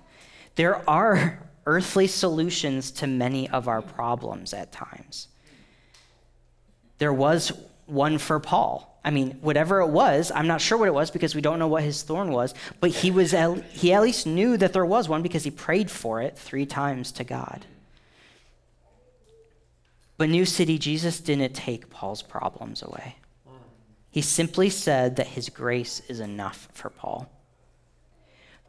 There 0.57 0.89
are 0.89 1.39
earthly 1.67 2.07
solutions 2.07 2.91
to 2.93 3.07
many 3.07 3.49
of 3.49 3.69
our 3.69 3.83
problems 3.83 4.53
at 4.53 4.73
times. 4.73 5.29
There 6.99 7.13
was 7.13 7.53
one 7.87 8.19
for 8.19 8.39
Paul. 8.41 8.91
I 9.05 9.11
mean, 9.11 9.33
whatever 9.43 9.81
it 9.81 9.89
was, 9.89 10.33
I'm 10.35 10.47
not 10.47 10.63
sure 10.63 10.79
what 10.79 10.89
it 10.89 10.95
was 10.95 11.11
because 11.11 11.35
we 11.35 11.43
don't 11.43 11.59
know 11.59 11.69
what 11.69 11.83
his 11.83 12.03
thorn 12.03 12.33
was, 12.33 12.55
but 12.81 12.91
he 12.91 13.11
was 13.11 13.35
at, 13.35 13.63
he 13.65 13.93
at 13.93 14.03
least 14.03 14.27
knew 14.27 14.57
that 14.57 14.73
there 14.73 14.87
was 14.87 15.09
one 15.09 15.23
because 15.23 15.45
he 15.45 15.51
prayed 15.51 15.91
for 15.91 16.23
it 16.23 16.39
3 16.39 16.65
times 16.65 17.13
to 17.13 17.25
God. 17.25 17.67
But 20.17 20.31
New 20.31 20.47
City 20.47 20.79
Jesus 20.79 21.21
didn't 21.21 21.55
take 21.55 21.91
Paul's 21.91 22.23
problems 22.23 22.83
away. 22.83 23.17
He 24.11 24.23
simply 24.23 24.71
said 24.71 25.17
that 25.17 25.27
his 25.27 25.49
grace 25.49 26.01
is 26.09 26.21
enough 26.21 26.69
for 26.73 26.89
Paul. 26.89 27.29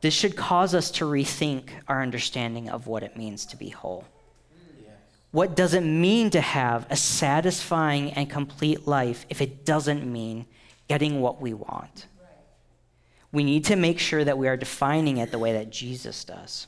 This 0.05 0.13
should 0.13 0.35
cause 0.35 0.75
us 0.75 0.91
to 0.91 1.05
rethink 1.05 1.69
our 1.87 2.03
understanding 2.03 2.69
of 2.69 2.85
what 2.85 3.01
it 3.01 3.17
means 3.17 3.43
to 3.47 3.57
be 3.57 3.69
whole. 3.69 4.05
What 5.31 5.55
does 5.55 5.73
it 5.73 5.81
mean 5.81 6.29
to 6.29 6.41
have 6.41 6.85
a 6.91 6.95
satisfying 6.95 8.11
and 8.13 8.29
complete 8.29 8.85
life 8.85 9.25
if 9.31 9.41
it 9.41 9.65
doesn't 9.65 10.05
mean 10.05 10.45
getting 10.87 11.21
what 11.21 11.41
we 11.41 11.55
want? 11.55 12.05
We 13.31 13.43
need 13.43 13.65
to 13.65 13.75
make 13.75 13.97
sure 13.97 14.23
that 14.23 14.37
we 14.37 14.47
are 14.47 14.55
defining 14.55 15.17
it 15.17 15.31
the 15.31 15.39
way 15.39 15.53
that 15.53 15.71
Jesus 15.71 16.23
does. 16.23 16.67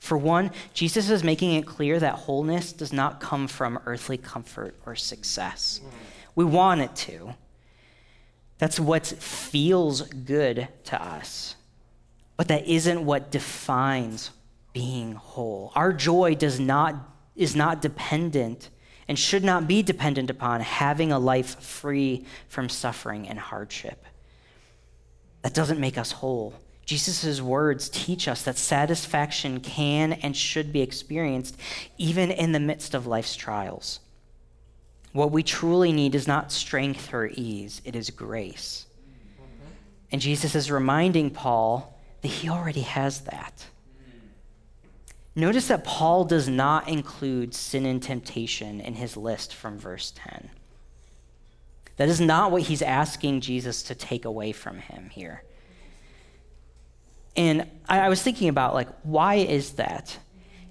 For 0.00 0.18
one, 0.18 0.50
Jesus 0.74 1.10
is 1.10 1.22
making 1.22 1.52
it 1.52 1.64
clear 1.64 2.00
that 2.00 2.16
wholeness 2.16 2.72
does 2.72 2.92
not 2.92 3.20
come 3.20 3.46
from 3.46 3.78
earthly 3.86 4.16
comfort 4.16 4.74
or 4.84 4.96
success. 4.96 5.80
We 6.34 6.44
want 6.44 6.80
it 6.80 6.96
to. 7.06 7.36
That's 8.62 8.78
what 8.78 9.08
feels 9.08 10.02
good 10.02 10.68
to 10.84 11.04
us. 11.04 11.56
But 12.36 12.46
that 12.46 12.64
isn't 12.68 13.04
what 13.04 13.32
defines 13.32 14.30
being 14.72 15.14
whole. 15.14 15.72
Our 15.74 15.92
joy 15.92 16.36
does 16.36 16.60
not, 16.60 16.94
is 17.34 17.56
not 17.56 17.82
dependent 17.82 18.70
and 19.08 19.18
should 19.18 19.42
not 19.42 19.66
be 19.66 19.82
dependent 19.82 20.30
upon 20.30 20.60
having 20.60 21.10
a 21.10 21.18
life 21.18 21.60
free 21.60 22.24
from 22.46 22.68
suffering 22.68 23.28
and 23.28 23.36
hardship. 23.36 24.06
That 25.42 25.54
doesn't 25.54 25.80
make 25.80 25.98
us 25.98 26.12
whole. 26.12 26.54
Jesus' 26.86 27.40
words 27.40 27.88
teach 27.88 28.28
us 28.28 28.42
that 28.42 28.58
satisfaction 28.58 29.58
can 29.58 30.12
and 30.12 30.36
should 30.36 30.72
be 30.72 30.82
experienced 30.82 31.56
even 31.98 32.30
in 32.30 32.52
the 32.52 32.60
midst 32.60 32.94
of 32.94 33.08
life's 33.08 33.34
trials. 33.34 33.98
What 35.12 35.30
we 35.30 35.42
truly 35.42 35.92
need 35.92 36.14
is 36.14 36.26
not 36.26 36.50
strength 36.50 37.12
or 37.12 37.26
ease, 37.26 37.82
it 37.84 37.94
is 37.94 38.10
grace. 38.10 38.86
And 40.10 40.20
Jesus 40.20 40.54
is 40.54 40.70
reminding 40.70 41.30
Paul 41.30 41.98
that 42.22 42.28
he 42.28 42.48
already 42.48 42.82
has 42.82 43.22
that. 43.22 43.66
Notice 45.34 45.68
that 45.68 45.84
Paul 45.84 46.24
does 46.24 46.48
not 46.48 46.88
include 46.88 47.54
sin 47.54 47.86
and 47.86 48.02
temptation 48.02 48.80
in 48.80 48.94
his 48.94 49.16
list 49.16 49.54
from 49.54 49.78
verse 49.78 50.12
10. 50.14 50.50
That 51.96 52.08
is 52.08 52.20
not 52.20 52.50
what 52.50 52.62
he's 52.62 52.82
asking 52.82 53.40
Jesus 53.40 53.82
to 53.84 53.94
take 53.94 54.24
away 54.24 54.52
from 54.52 54.78
him 54.78 55.08
here. 55.10 55.42
And 57.34 57.66
I, 57.88 58.00
I 58.00 58.08
was 58.10 58.22
thinking 58.22 58.48
about, 58.48 58.74
like, 58.74 58.88
why 59.02 59.36
is 59.36 59.72
that? 59.72 60.18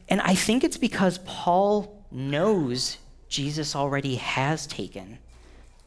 And 0.10 0.22
I 0.22 0.36
think 0.36 0.64
it's 0.64 0.78
because 0.78 1.20
Paul 1.20 2.06
knows 2.12 2.98
Jesus 3.32 3.76
already 3.76 4.16
has 4.16 4.68
taken 4.68 5.18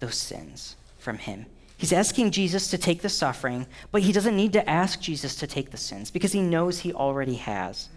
those 0.01 0.17
sins 0.17 0.77
from 0.99 1.19
him. 1.19 1.45
He's 1.77 1.93
asking 1.93 2.31
Jesus 2.31 2.69
to 2.71 2.79
take 2.79 3.03
the 3.03 3.09
suffering, 3.11 3.67
but 3.93 4.01
he 4.01 4.13
doesn't 4.13 4.35
need 4.35 4.55
to 4.55 4.69
ask 4.69 4.99
Jesus 4.99 5.37
to 5.37 5.47
take 5.47 5.71
the 5.71 5.77
sins 5.77 6.11
because 6.11 6.33
he 6.33 6.41
knows 6.41 6.79
he 6.79 6.95
already 6.95 7.35
has. 7.35 7.91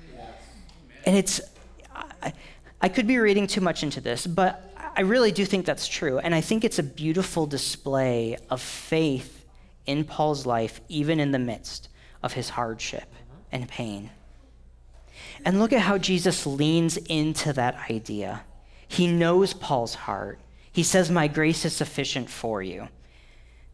And 1.06 1.16
it's, 1.16 1.40
I, 2.22 2.34
I 2.82 2.90
could 2.90 3.08
be 3.08 3.18
reading 3.18 3.48
too 3.48 3.62
much 3.62 3.84
into 3.84 4.02
this, 4.02 4.28
but 4.28 4.74
I 4.98 5.02
really 5.02 5.32
do 5.32 5.46
think 5.46 5.66
that's 5.66 5.88
true. 5.88 6.20
And 6.20 6.36
I 6.36 6.42
think 6.42 6.66
it's 6.66 6.80
a 6.80 6.84
beautiful 6.84 7.46
display 7.46 8.38
of 8.50 8.62
faith 8.62 9.46
in 9.86 10.04
Paul's 10.04 10.46
life, 10.46 10.82
even 10.90 11.22
in 11.22 11.32
the 11.32 11.40
midst 11.40 11.88
of 12.22 12.34
his 12.34 12.50
hardship 12.50 13.08
and 13.54 13.70
pain. 13.70 14.10
And 15.46 15.60
look 15.60 15.72
at 15.72 15.82
how 15.82 15.98
Jesus 15.98 16.46
leans 16.46 16.98
into 16.98 17.54
that 17.54 17.90
idea. 17.90 18.44
He 18.88 19.08
knows 19.08 19.54
Paul's 19.54 19.96
heart. 19.96 20.40
He 20.72 20.84
says, 20.84 21.10
My 21.10 21.28
grace 21.28 21.66
is 21.66 21.76
sufficient 21.76 22.30
for 22.30 22.62
you. 22.62 22.88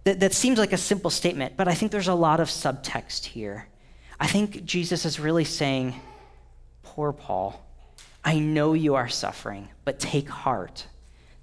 That, 0.06 0.20
that 0.20 0.34
seems 0.34 0.58
like 0.58 0.74
a 0.74 0.78
simple 0.78 1.12
statement, 1.12 1.56
but 1.56 1.68
I 1.68 1.74
think 1.74 1.92
there's 1.92 2.08
a 2.08 2.14
lot 2.14 2.40
of 2.40 2.50
subtext 2.50 3.26
here. 3.26 3.68
I 4.20 4.28
think 4.28 4.66
Jesus 4.66 5.06
is 5.06 5.20
really 5.20 5.46
saying, 5.46 5.96
Poor 6.82 7.14
Paul, 7.14 7.62
I 8.24 8.40
know 8.40 8.74
you 8.74 8.96
are 8.96 9.10
suffering, 9.10 9.70
but 9.86 10.00
take 10.00 10.30
heart. 10.30 10.88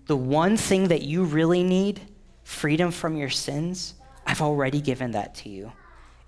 The 0.06 0.16
one 0.16 0.56
thing 0.56 0.88
that 0.88 1.02
you 1.02 1.24
really 1.24 1.62
need, 1.62 2.00
freedom 2.42 2.90
from 2.90 3.16
your 3.16 3.30
sins, 3.30 3.94
I've 4.26 4.42
already 4.42 4.80
given 4.80 5.12
that 5.12 5.34
to 5.36 5.48
you. 5.48 5.72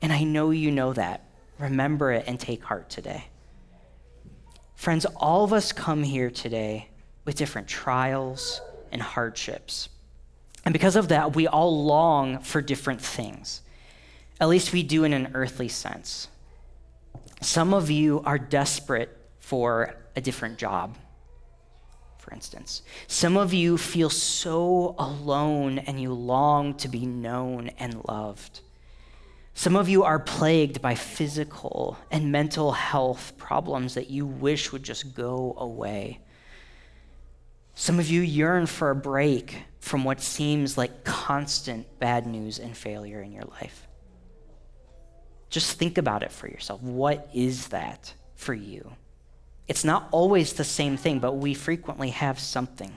And 0.01 0.13
I 0.13 0.25
know 0.25 0.51
you 0.51 0.71
know 0.71 0.93
that. 0.93 1.25
Remember 1.59 2.13
it 2.13 2.25
and 2.27 2.39
take 2.39 2.63
heart 2.63 2.91
today. 2.91 3.27
Friends, 4.75 5.05
all 5.17 5.45
of 5.45 5.53
us 5.53 5.73
come 5.73 6.03
here 6.03 6.31
today 6.31 6.89
with 7.25 7.37
different 7.37 7.69
trials 7.69 8.61
and 8.91 9.01
hardships. 9.01 9.89
And 10.65 10.73
because 10.73 10.97
of 10.97 11.09
that, 11.09 11.35
we 11.35 11.47
all 11.47 11.85
long 11.85 12.41
for 12.41 12.61
different 12.61 13.01
things. 13.01 13.63
At 14.41 14.49
least 14.49 14.73
we 14.73 14.83
do 14.83 15.05
in 15.05 15.13
an 15.13 15.31
earthly 15.35 15.69
sense. 15.69 16.29
Some 17.41 17.75
of 17.75 17.91
you 17.91 18.23
are 18.25 18.39
desperate 18.39 19.17
for 19.39 19.97
a 20.15 20.21
different 20.21 20.59
job, 20.59 20.97
for 22.19 22.33
instance. 22.33 22.83
Some 23.09 23.37
of 23.37 23.53
you 23.53 23.77
feel 23.77 24.11
so 24.11 24.95
alone 24.99 25.79
and 25.81 26.01
you 26.01 26.13
long 26.13 26.75
to 26.75 26.89
be 26.89 27.07
known 27.07 27.69
and 27.79 28.05
loved. 28.07 28.61
Some 29.55 29.77
of 29.77 29.89
you 29.89 30.05
are 30.05 30.19
plagued 30.19 30.81
by 30.81 30.95
physical 30.95 31.99
and 32.11 32.33
mental 32.33 32.73
health 32.73 33.35
problems 33.37 33.95
that 33.95 34.09
you 34.09 34.25
wish 34.25 34.73
would 34.73 34.83
just 34.83 35.15
go 35.15 35.55
away. 35.59 36.21
Some 37.75 37.99
of 37.99 38.09
you 38.09 38.21
yearn 38.21 38.67
for 38.67 38.91
a 38.91 38.97
break 38.97 39.63
from 39.81 40.05
what 40.05 40.21
seems 40.21 40.79
like 40.79 41.05
constant 41.05 41.99
bad 41.99 42.27
news 42.27 42.59
and 42.59 42.77
failure 42.77 43.21
in 43.21 43.33
your 43.33 43.45
life. 43.45 43.89
Just 45.51 45.79
think 45.79 45.99
about 45.99 46.23
it 46.23 46.33
for 46.33 46.49
yourself. 46.49 46.83
What 46.83 47.29
is 47.35 47.69
that 47.69 48.15
for 48.35 48.55
you? 48.55 48.93
It's 49.69 49.85
not 49.85 50.09
always 50.11 50.53
the 50.53 50.65
same 50.65 50.97
thing, 50.97 51.19
but 51.19 51.33
we 51.33 51.55
frequently 51.55 52.11
have 52.11 52.39
something. 52.39 52.97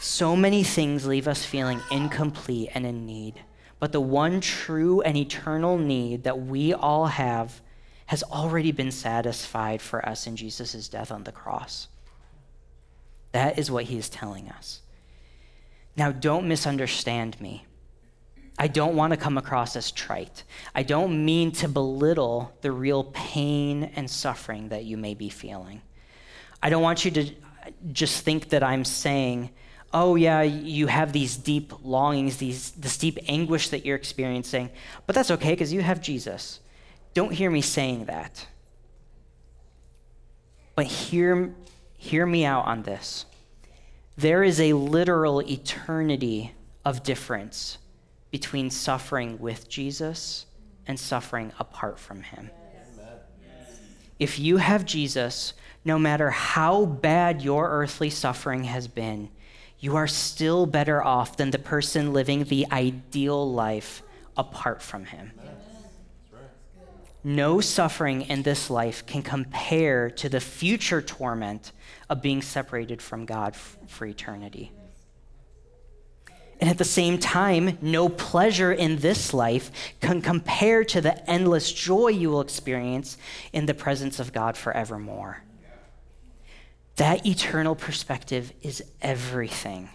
So 0.00 0.36
many 0.36 0.62
things 0.62 1.06
leave 1.06 1.26
us 1.26 1.44
feeling 1.44 1.80
incomplete 1.90 2.70
and 2.74 2.84
in 2.84 3.06
need. 3.06 3.40
But 3.80 3.92
the 3.92 4.00
one 4.00 4.40
true 4.40 5.00
and 5.00 5.16
eternal 5.16 5.78
need 5.78 6.24
that 6.24 6.40
we 6.40 6.72
all 6.72 7.06
have 7.06 7.60
has 8.06 8.22
already 8.22 8.72
been 8.72 8.90
satisfied 8.90 9.80
for 9.80 10.06
us 10.06 10.26
in 10.26 10.36
Jesus' 10.36 10.88
death 10.88 11.10
on 11.10 11.24
the 11.24 11.32
cross. 11.32 11.88
That 13.34 13.58
is 13.58 13.68
what 13.68 13.86
he 13.86 13.98
is 13.98 14.08
telling 14.08 14.48
us. 14.48 14.80
Now, 15.96 16.12
don't 16.12 16.46
misunderstand 16.46 17.40
me. 17.40 17.66
I 18.56 18.68
don't 18.68 18.94
want 18.94 19.12
to 19.12 19.16
come 19.16 19.36
across 19.36 19.74
as 19.74 19.90
trite. 19.90 20.44
I 20.72 20.84
don't 20.84 21.24
mean 21.24 21.50
to 21.54 21.68
belittle 21.68 22.56
the 22.60 22.70
real 22.70 23.02
pain 23.12 23.90
and 23.96 24.08
suffering 24.08 24.68
that 24.68 24.84
you 24.84 24.96
may 24.96 25.14
be 25.14 25.30
feeling. 25.30 25.82
I 26.62 26.70
don't 26.70 26.82
want 26.82 27.04
you 27.04 27.10
to 27.10 27.30
just 27.90 28.24
think 28.24 28.50
that 28.50 28.62
I'm 28.62 28.84
saying, 28.84 29.50
oh, 29.92 30.14
yeah, 30.14 30.42
you 30.42 30.86
have 30.86 31.12
these 31.12 31.36
deep 31.36 31.72
longings, 31.82 32.36
these, 32.36 32.70
this 32.70 32.96
deep 32.96 33.18
anguish 33.26 33.70
that 33.70 33.84
you're 33.84 33.96
experiencing, 33.96 34.70
but 35.06 35.16
that's 35.16 35.32
okay 35.32 35.50
because 35.50 35.72
you 35.72 35.82
have 35.82 36.00
Jesus. 36.00 36.60
Don't 37.14 37.32
hear 37.32 37.50
me 37.50 37.62
saying 37.62 38.04
that. 38.04 38.46
But 40.76 40.86
hear, 40.86 41.52
hear 42.04 42.26
me 42.26 42.44
out 42.44 42.66
on 42.66 42.82
this. 42.82 43.24
There 44.16 44.44
is 44.44 44.60
a 44.60 44.74
literal 44.74 45.40
eternity 45.40 46.52
of 46.84 47.02
difference 47.02 47.78
between 48.30 48.70
suffering 48.70 49.38
with 49.38 49.68
Jesus 49.68 50.46
and 50.86 51.00
suffering 51.00 51.52
apart 51.58 51.98
from 51.98 52.22
him. 52.22 52.50
If 54.18 54.38
you 54.38 54.58
have 54.58 54.84
Jesus, 54.84 55.54
no 55.84 55.98
matter 55.98 56.30
how 56.30 56.84
bad 56.84 57.42
your 57.42 57.70
earthly 57.70 58.10
suffering 58.10 58.64
has 58.64 58.86
been, 58.86 59.30
you 59.80 59.96
are 59.96 60.06
still 60.06 60.66
better 60.66 61.02
off 61.02 61.36
than 61.36 61.50
the 61.50 61.58
person 61.58 62.12
living 62.12 62.44
the 62.44 62.66
ideal 62.70 63.50
life 63.50 64.02
apart 64.36 64.82
from 64.82 65.04
Him. 65.04 65.32
No 67.26 67.62
suffering 67.62 68.22
in 68.22 68.42
this 68.42 68.68
life 68.68 69.06
can 69.06 69.22
compare 69.22 70.10
to 70.10 70.28
the 70.28 70.40
future 70.40 71.00
torment 71.00 71.72
of 72.10 72.20
being 72.20 72.42
separated 72.42 73.00
from 73.00 73.24
God 73.24 73.56
for 73.56 74.04
eternity. 74.04 74.72
And 76.60 76.70
at 76.70 76.78
the 76.78 76.84
same 76.84 77.18
time, 77.18 77.78
no 77.80 78.08
pleasure 78.08 78.72
in 78.72 78.96
this 78.96 79.34
life 79.34 79.70
can 80.00 80.20
compare 80.20 80.84
to 80.84 81.00
the 81.00 81.28
endless 81.28 81.72
joy 81.72 82.08
you 82.08 82.30
will 82.30 82.42
experience 82.42 83.16
in 83.52 83.66
the 83.66 83.74
presence 83.74 84.20
of 84.20 84.32
God 84.32 84.56
forevermore. 84.56 85.42
That 86.96 87.26
eternal 87.26 87.74
perspective 87.74 88.52
is 88.62 88.84
everything. 89.02 89.88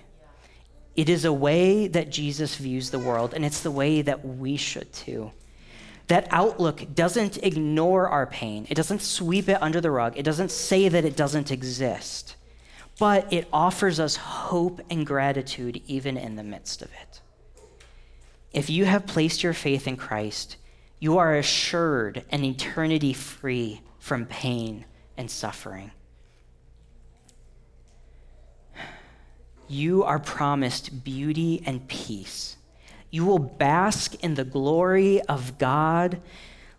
It 0.96 1.08
is 1.08 1.26
a 1.26 1.32
way 1.32 1.88
that 1.88 2.10
Jesus 2.10 2.56
views 2.56 2.90
the 2.90 3.00
world, 3.00 3.34
and 3.34 3.46
it's 3.46 3.62
the 3.62 3.72
way 3.72 4.02
that 4.02 4.26
we 4.26 4.58
should 4.58 4.92
too. 4.92 5.32
That 6.10 6.28
outlook 6.32 6.96
doesn't 6.96 7.38
ignore 7.44 8.10
our 8.10 8.26
pain, 8.26 8.66
it 8.68 8.74
doesn't 8.74 9.04
sweep 9.04 9.48
it 9.48 9.62
under 9.62 9.80
the 9.80 9.92
rug, 9.92 10.18
it 10.18 10.24
doesn't 10.24 10.50
say 10.50 10.90
that 10.90 11.06
it 11.06 11.16
doesn't 11.16 11.52
exist, 11.52 12.36
but 12.98 13.32
it 13.32 13.48
offers 13.54 14.00
us 14.00 14.16
hope 14.16 14.82
and 14.90 15.06
gratitude 15.06 15.84
even 15.86 16.18
in 16.18 16.36
the 16.36 16.44
midst 16.44 16.82
of 16.82 16.90
it. 17.00 17.22
If 18.52 18.72
you 18.72 18.86
have 18.86 19.06
placed 19.06 19.44
your 19.44 19.54
faith 19.54 19.88
in 19.88 19.98
Christ, 19.98 20.58
you 20.98 21.20
are 21.20 21.36
assured 21.36 22.26
an 22.32 22.44
eternity 22.44 23.14
free 23.14 23.82
from 24.00 24.26
pain 24.26 24.86
and 25.16 25.30
suffering. 25.30 25.92
You 29.68 30.04
are 30.04 30.18
promised 30.18 31.04
beauty 31.04 31.62
and 31.68 31.88
peace 31.88 32.58
you 33.12 33.26
will 33.26 33.40
bask 33.40 34.16
in 34.24 34.36
the 34.36 34.44
glory 34.44 35.22
of 35.24 35.58
God 35.58 36.22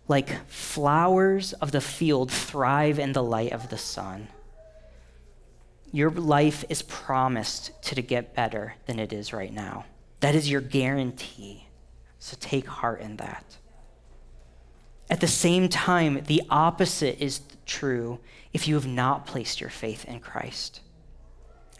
like 0.07 0.47
flowers 0.49 1.53
of 1.53 1.71
the 1.71 1.81
field 1.81 2.31
thrive 2.31 2.99
in 2.99 3.13
the 3.13 3.23
light 3.23 3.51
of 3.51 3.69
the 3.69 3.77
sun. 3.77 4.27
Your 5.91 6.09
life 6.09 6.63
is 6.69 6.81
promised 6.81 7.81
to 7.83 8.01
get 8.01 8.33
better 8.33 8.75
than 8.85 8.99
it 8.99 9.11
is 9.11 9.33
right 9.33 9.53
now. 9.53 9.85
That 10.21 10.35
is 10.35 10.49
your 10.49 10.61
guarantee. 10.61 11.67
So 12.19 12.37
take 12.39 12.67
heart 12.67 13.01
in 13.01 13.17
that. 13.17 13.57
At 15.09 15.19
the 15.19 15.27
same 15.27 15.67
time, 15.67 16.23
the 16.27 16.43
opposite 16.49 17.21
is 17.21 17.41
true 17.65 18.19
if 18.53 18.67
you 18.67 18.75
have 18.75 18.87
not 18.87 19.25
placed 19.25 19.59
your 19.59 19.69
faith 19.69 20.05
in 20.05 20.21
Christ. 20.21 20.79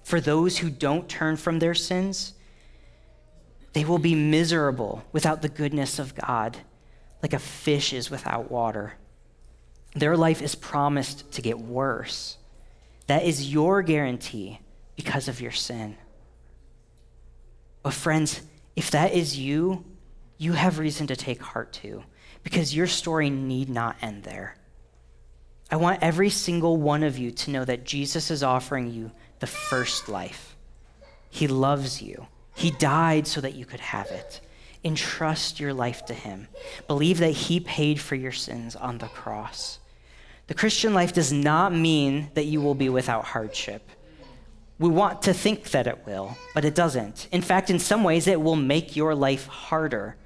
For 0.03 0.19
those 0.19 0.57
who 0.57 0.69
don't 0.69 1.07
turn 1.07 1.37
from 1.37 1.59
their 1.59 1.75
sins, 1.75 2.33
they 3.73 3.85
will 3.85 3.99
be 3.99 4.15
miserable 4.15 5.03
without 5.11 5.41
the 5.41 5.49
goodness 5.49 5.99
of 5.99 6.15
God, 6.15 6.57
like 7.21 7.33
a 7.33 7.39
fish 7.39 7.93
is 7.93 8.09
without 8.11 8.51
water. 8.51 8.93
Their 9.93 10.17
life 10.17 10.41
is 10.41 10.55
promised 10.55 11.31
to 11.33 11.41
get 11.41 11.59
worse. 11.59 12.37
That 13.07 13.23
is 13.23 13.51
your 13.51 13.81
guarantee 13.81 14.59
because 14.95 15.27
of 15.27 15.41
your 15.41 15.51
sin. 15.51 15.97
But, 17.83 17.93
friends, 17.93 18.41
if 18.75 18.91
that 18.91 19.13
is 19.13 19.37
you, 19.37 19.83
you 20.37 20.53
have 20.53 20.79
reason 20.79 21.07
to 21.07 21.15
take 21.15 21.41
heart 21.41 21.73
too, 21.73 22.03
because 22.43 22.75
your 22.75 22.87
story 22.87 23.29
need 23.29 23.69
not 23.69 23.95
end 24.01 24.23
there. 24.23 24.55
I 25.69 25.77
want 25.77 26.03
every 26.03 26.29
single 26.29 26.77
one 26.77 27.03
of 27.03 27.17
you 27.17 27.31
to 27.31 27.51
know 27.51 27.63
that 27.65 27.85
Jesus 27.85 28.29
is 28.29 28.43
offering 28.43 28.91
you 28.91 29.11
the 29.39 29.47
first 29.47 30.09
life. 30.09 30.55
He 31.29 31.47
loves 31.47 32.01
you. 32.01 32.27
He 32.53 32.71
died 32.71 33.27
so 33.27 33.41
that 33.41 33.55
you 33.55 33.65
could 33.65 33.79
have 33.79 34.07
it. 34.07 34.41
Entrust 34.83 35.59
your 35.59 35.73
life 35.73 36.05
to 36.05 36.13
Him. 36.13 36.47
Believe 36.87 37.19
that 37.19 37.31
He 37.31 37.59
paid 37.59 37.99
for 37.99 38.15
your 38.15 38.31
sins 38.31 38.75
on 38.75 38.97
the 38.97 39.07
cross. 39.07 39.79
The 40.47 40.53
Christian 40.53 40.93
life 40.93 41.13
does 41.13 41.31
not 41.31 41.73
mean 41.73 42.29
that 42.33 42.45
you 42.45 42.61
will 42.61 42.75
be 42.75 42.89
without 42.89 43.25
hardship. 43.25 43.87
We 44.79 44.89
want 44.89 45.21
to 45.23 45.33
think 45.33 45.69
that 45.71 45.85
it 45.85 46.05
will, 46.07 46.35
but 46.55 46.65
it 46.65 46.73
doesn't. 46.73 47.27
In 47.31 47.41
fact, 47.41 47.69
in 47.69 47.77
some 47.77 48.03
ways, 48.03 48.27
it 48.27 48.41
will 48.41 48.55
make 48.55 48.95
your 48.95 49.13
life 49.13 49.45
harder. 49.45 50.17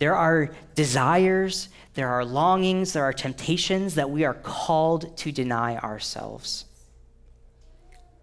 There 0.00 0.16
are 0.16 0.50
desires, 0.74 1.68
there 1.94 2.08
are 2.08 2.24
longings, 2.24 2.92
there 2.92 3.04
are 3.04 3.12
temptations 3.12 3.94
that 3.94 4.10
we 4.10 4.24
are 4.24 4.34
called 4.34 5.16
to 5.18 5.32
deny 5.32 5.76
ourselves. 5.78 6.64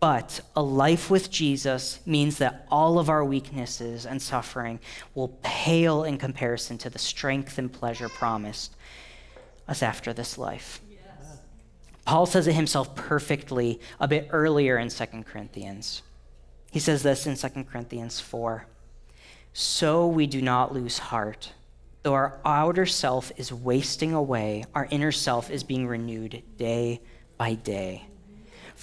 But 0.06 0.42
a 0.56 0.62
life 0.62 1.10
with 1.10 1.32
Jesus 1.32 2.00
means 2.06 2.38
that 2.38 2.68
all 2.70 3.00
of 3.00 3.10
our 3.10 3.26
weaknesses 3.26 4.06
and 4.06 4.22
suffering 4.22 4.80
will 5.16 5.40
pale 5.42 6.04
in 6.04 6.20
comparison 6.20 6.78
to 6.78 6.92
the 6.92 7.00
strength 7.00 7.58
and 7.58 7.74
pleasure 7.74 8.08
promised 8.08 8.76
us 9.68 9.82
after 9.82 10.14
this 10.14 10.38
life. 10.38 10.80
Yes. 10.88 11.40
Paul 12.06 12.28
says 12.28 12.46
it 12.46 12.54
himself 12.54 12.94
perfectly 12.96 13.80
a 14.00 14.08
bit 14.08 14.28
earlier 14.30 14.78
in 14.78 14.90
2 14.90 15.06
Corinthians. 15.24 16.04
He 16.72 16.80
says 16.80 17.02
this 17.02 17.26
in 17.26 17.36
2 17.36 17.64
Corinthians 17.64 18.20
4 18.20 18.68
So 19.54 20.06
we 20.06 20.28
do 20.28 20.40
not 20.40 20.72
lose 20.72 21.00
heart. 21.00 21.52
Though 22.04 22.14
our 22.14 22.40
outer 22.46 22.86
self 22.86 23.32
is 23.38 23.52
wasting 23.52 24.14
away, 24.14 24.66
our 24.76 24.88
inner 24.92 25.12
self 25.12 25.50
is 25.50 25.64
being 25.64 25.88
renewed 25.88 26.44
day 26.58 27.02
by 27.40 27.56
day. 27.56 28.06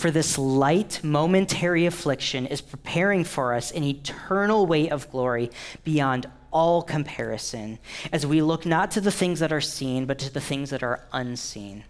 For 0.03 0.11
this 0.11 0.37
light, 0.37 0.99
momentary 1.05 1.87
affliction 1.87 2.47
is 2.47 2.61
preparing 2.61 3.23
for 3.23 3.55
us 3.55 3.71
an 3.71 3.85
eternal 3.85 4.67
weight 4.67 4.91
of 4.91 5.09
glory 5.12 5.53
beyond 5.85 6.27
all 6.51 6.83
comparison, 6.83 7.79
as 8.11 8.27
we 8.27 8.43
look 8.43 8.67
not 8.67 8.91
to 8.91 9.01
the 9.01 9.12
things 9.12 9.38
that 9.38 9.53
are 9.53 9.61
seen, 9.61 10.07
but 10.07 10.19
to 10.19 10.35
the 10.35 10.41
things 10.41 10.71
that 10.71 10.83
are 10.83 11.07
unseen. 11.12 11.85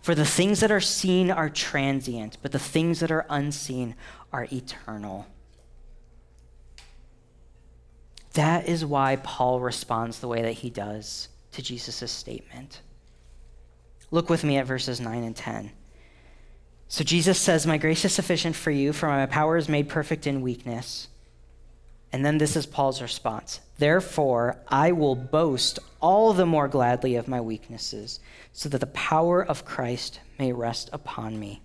For 0.00 0.14
the 0.14 0.24
things 0.24 0.60
that 0.60 0.70
are 0.70 0.80
seen 0.80 1.30
are 1.30 1.50
transient, 1.50 2.38
but 2.40 2.52
the 2.52 2.58
things 2.58 3.00
that 3.00 3.10
are 3.10 3.26
unseen 3.28 3.94
are 4.32 4.48
eternal. 4.50 5.26
That 8.32 8.70
is 8.70 8.86
why 8.86 9.16
Paul 9.16 9.60
responds 9.60 10.20
the 10.20 10.28
way 10.28 10.40
that 10.40 10.52
he 10.52 10.70
does 10.70 11.28
to 11.52 11.60
Jesus' 11.60 12.10
statement. 12.10 12.80
Look 14.10 14.30
with 14.30 14.44
me 14.44 14.56
at 14.56 14.64
verses 14.64 14.98
9 14.98 15.22
and 15.22 15.36
10. 15.36 15.72
So 16.90 17.04
Jesus 17.04 17.38
says, 17.38 17.68
My 17.68 17.78
grace 17.78 18.04
is 18.04 18.12
sufficient 18.12 18.56
for 18.56 18.72
you, 18.72 18.92
for 18.92 19.06
my 19.06 19.24
power 19.26 19.56
is 19.56 19.68
made 19.68 19.88
perfect 19.88 20.26
in 20.26 20.42
weakness. 20.42 21.06
And 22.12 22.26
then 22.26 22.38
this 22.38 22.56
is 22.56 22.66
Paul's 22.66 23.00
response 23.00 23.60
Therefore, 23.78 24.56
I 24.66 24.90
will 24.90 25.14
boast 25.14 25.78
all 26.00 26.32
the 26.32 26.44
more 26.44 26.66
gladly 26.66 27.14
of 27.14 27.28
my 27.28 27.40
weaknesses, 27.40 28.18
so 28.52 28.68
that 28.68 28.78
the 28.78 28.88
power 28.88 29.40
of 29.40 29.64
Christ 29.64 30.18
may 30.36 30.52
rest 30.52 30.90
upon 30.92 31.38
me. 31.38 31.62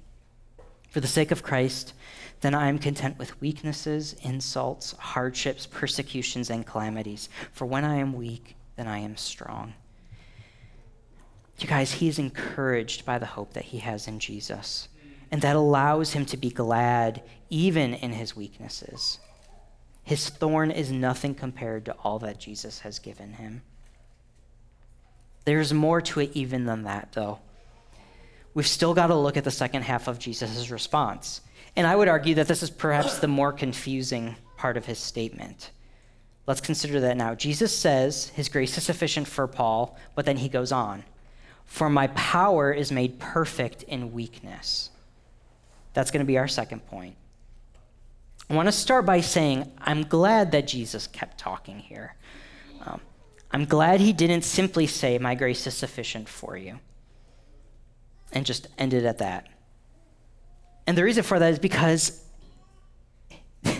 For 0.92 1.00
the 1.00 1.08
sake 1.08 1.32
of 1.32 1.42
Christ, 1.42 1.94
then 2.42 2.54
I 2.54 2.70
am 2.70 2.78
content 2.78 3.18
with 3.18 3.42
weaknesses, 3.42 4.16
insults, 4.22 4.92
hardships, 4.92 5.66
persecutions, 5.66 6.52
and 6.52 6.68
calamities. 6.68 7.30
For 7.52 7.66
when 7.66 7.84
I 7.84 7.96
am 7.96 8.14
weak, 8.14 8.56
then 8.76 8.88
I 8.88 9.00
am 9.00 9.18
strong. 9.18 9.74
You 11.58 11.68
guys, 11.68 11.94
he 11.94 12.08
is 12.08 12.20
encouraged 12.20 13.06
by 13.06 13.18
the 13.18 13.26
hope 13.26 13.54
that 13.54 13.66
he 13.66 13.80
has 13.80 14.08
in 14.08 14.20
Jesus 14.20 14.88
and 15.32 15.42
that 15.42 15.56
allows 15.56 16.14
him 16.14 16.26
to 16.26 16.38
be 16.38 16.50
glad 16.50 17.24
even 17.50 17.94
in 17.94 18.14
his 18.14 18.36
weaknesses. 18.36 19.20
His 20.04 20.30
thorn 20.30 20.72
is 20.72 20.92
nothing 20.92 21.34
compared 21.34 21.86
to 21.86 21.94
all 22.04 22.20
that 22.20 22.40
Jesus 22.40 22.80
has 22.82 23.00
given 23.00 23.34
him. 23.34 23.64
There's 25.46 25.74
more 25.74 26.02
to 26.02 26.20
it 26.20 26.32
even 26.34 26.66
than 26.66 26.84
that, 26.84 27.14
though. 27.14 27.40
We've 28.54 28.68
still 28.68 28.94
got 28.94 29.08
to 29.08 29.16
look 29.16 29.38
at 29.38 29.44
the 29.44 29.52
second 29.52 29.84
half 29.84 30.08
of 30.08 30.20
Jesus' 30.20 30.70
response. 30.70 31.42
And 31.76 31.86
I 31.86 31.96
would 31.96 32.08
argue 32.08 32.36
that 32.36 32.48
this 32.48 32.64
is 32.64 32.70
perhaps 32.70 33.20
the 33.20 33.28
more 33.28 33.52
confusing 33.52 34.36
part 34.58 34.78
of 34.78 34.86
his 34.86 34.98
statement. 34.98 35.72
Let's 36.48 36.62
consider 36.62 37.00
that 37.02 37.18
now. 37.18 37.36
Jesus 37.36 37.76
says 37.76 38.30
his 38.30 38.50
grace 38.50 38.78
is 38.78 38.84
sufficient 38.84 39.28
for 39.28 39.48
Paul, 39.48 39.98
but 40.14 40.26
then 40.26 40.38
he 40.38 40.50
goes 40.50 40.72
on 40.72 41.04
For 41.66 41.90
my 41.90 42.08
power 42.08 42.72
is 42.72 42.92
made 42.92 43.20
perfect 43.20 43.84
in 43.84 44.14
weakness. 44.14 44.92
That's 45.96 46.12
going 46.12 46.20
to 46.20 46.28
be 46.28 46.38
our 46.38 46.48
second 46.48 46.86
point. 46.86 47.16
I 48.50 48.54
want 48.54 48.68
to 48.68 48.72
start 48.72 49.06
by 49.06 49.22
saying 49.22 49.72
I'm 49.80 50.04
glad 50.04 50.52
that 50.52 50.68
Jesus 50.68 51.08
kept 51.08 51.40
talking 51.40 51.80
here. 51.80 52.16
Um, 52.86 53.00
I'm 53.50 53.66
glad 53.66 54.02
he 54.02 54.14
didn't 54.14 54.44
simply 54.44 54.86
say, 54.88 55.18
My 55.18 55.34
grace 55.34 55.66
is 55.66 55.74
sufficient 55.74 56.30
for 56.30 56.56
you, 56.58 56.80
and 58.34 58.46
just 58.46 58.68
ended 58.78 59.06
at 59.06 59.20
that. 59.20 59.48
And 60.86 60.98
the 60.98 61.04
reason 61.04 61.24
for 61.24 61.40
that 61.40 61.54
is 61.54 61.60
because 61.60 62.22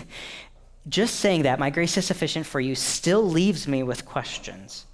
just 0.88 1.16
saying 1.16 1.42
that, 1.42 1.58
My 1.58 1.68
grace 1.68 1.96
is 1.98 2.06
sufficient 2.06 2.46
for 2.46 2.58
you, 2.58 2.74
still 2.74 3.22
leaves 3.22 3.68
me 3.68 3.82
with 3.82 4.06
questions. 4.06 4.86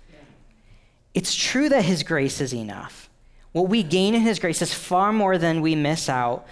It's 1.14 1.34
true 1.34 1.68
that 1.68 1.84
his 1.84 2.02
grace 2.02 2.40
is 2.40 2.52
enough. 2.52 3.08
What 3.52 3.68
we 3.68 3.82
gain 3.82 4.14
in 4.14 4.22
his 4.22 4.38
grace 4.38 4.60
is 4.60 4.74
far 4.74 5.12
more 5.12 5.38
than 5.38 5.60
we 5.60 5.76
miss 5.76 6.08
out 6.08 6.46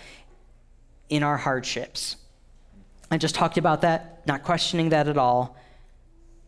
in 1.10 1.22
our 1.22 1.36
hardships. 1.36 2.16
I 3.10 3.18
just 3.18 3.34
talked 3.34 3.58
about 3.58 3.82
that, 3.82 4.26
not 4.26 4.44
questioning 4.44 4.88
that 4.90 5.08
at 5.08 5.18
all. 5.18 5.56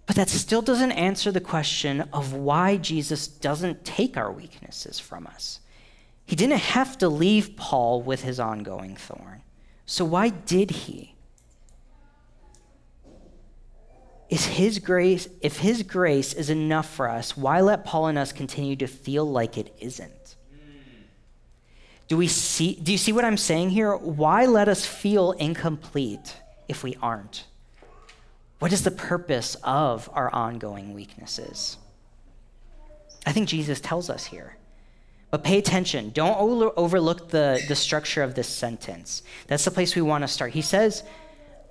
But 0.07 0.17
that 0.17 0.29
still 0.29 0.63
doesn't 0.63 0.93
answer 0.93 1.31
the 1.31 1.41
question 1.41 2.03
of 2.13 2.33
why 2.33 2.77
Jesus 2.77 3.27
doesn't 3.29 3.85
take 3.85 4.17
our 4.17 4.33
weaknesses 4.33 4.99
from 4.99 5.27
us. 5.27 5.61
He 6.25 6.37
didn't 6.37 6.59
have 6.59 6.97
to 6.99 7.09
leave 7.09 7.57
Paul 7.57 8.03
with 8.03 8.23
his 8.23 8.41
ongoing 8.41 8.97
thorn. 8.97 9.43
So 9.87 10.05
why 10.05 10.31
did 10.31 10.71
he? 10.71 11.15
Is 14.29 14.47
his 14.47 14.79
grace, 14.79 15.29
if 15.43 15.59
his 15.59 15.83
grace 15.83 16.33
is 16.33 16.49
enough 16.49 16.89
for 16.89 17.09
us, 17.09 17.37
why 17.37 17.61
let 17.61 17.85
Paul 17.85 18.07
and 18.07 18.17
us 18.17 18.33
continue 18.33 18.77
to 18.77 18.87
feel 18.87 19.31
like 19.31 19.59
it 19.59 19.75
isn't? 19.79 20.22
Do, 22.13 22.19
we 22.19 22.29
see, 22.29 22.75
do 22.75 22.93
you 22.93 22.99
see 22.99 23.11
what 23.11 23.25
I'm 23.25 23.39
saying 23.39 23.71
here? 23.71 23.97
Why 23.97 24.45
let 24.45 24.69
us 24.69 24.85
feel 24.85 25.33
incomplete 25.33 26.37
if 26.69 26.83
we 26.85 26.95
aren't? 27.01 27.47
What 28.59 28.71
is 28.71 28.85
the 28.85 28.91
purpose 28.91 29.57
of 29.65 30.11
our 30.13 30.29
ongoing 30.31 30.93
weaknesses? 30.93 31.79
I 33.25 33.33
think 33.33 33.49
Jesus 33.49 33.81
tells 33.81 34.11
us 34.11 34.27
here. 34.27 34.59
But 35.31 35.43
pay 35.43 35.57
attention. 35.57 36.11
Don't 36.11 36.37
overlook 36.77 37.31
the, 37.31 37.65
the 37.67 37.75
structure 37.75 38.23
of 38.23 38.35
this 38.35 38.47
sentence. 38.47 39.23
That's 39.47 39.65
the 39.65 39.71
place 39.71 39.97
we 39.97 40.03
want 40.03 40.21
to 40.21 40.29
start. 40.29 40.53
He 40.53 40.61
says, 40.61 41.05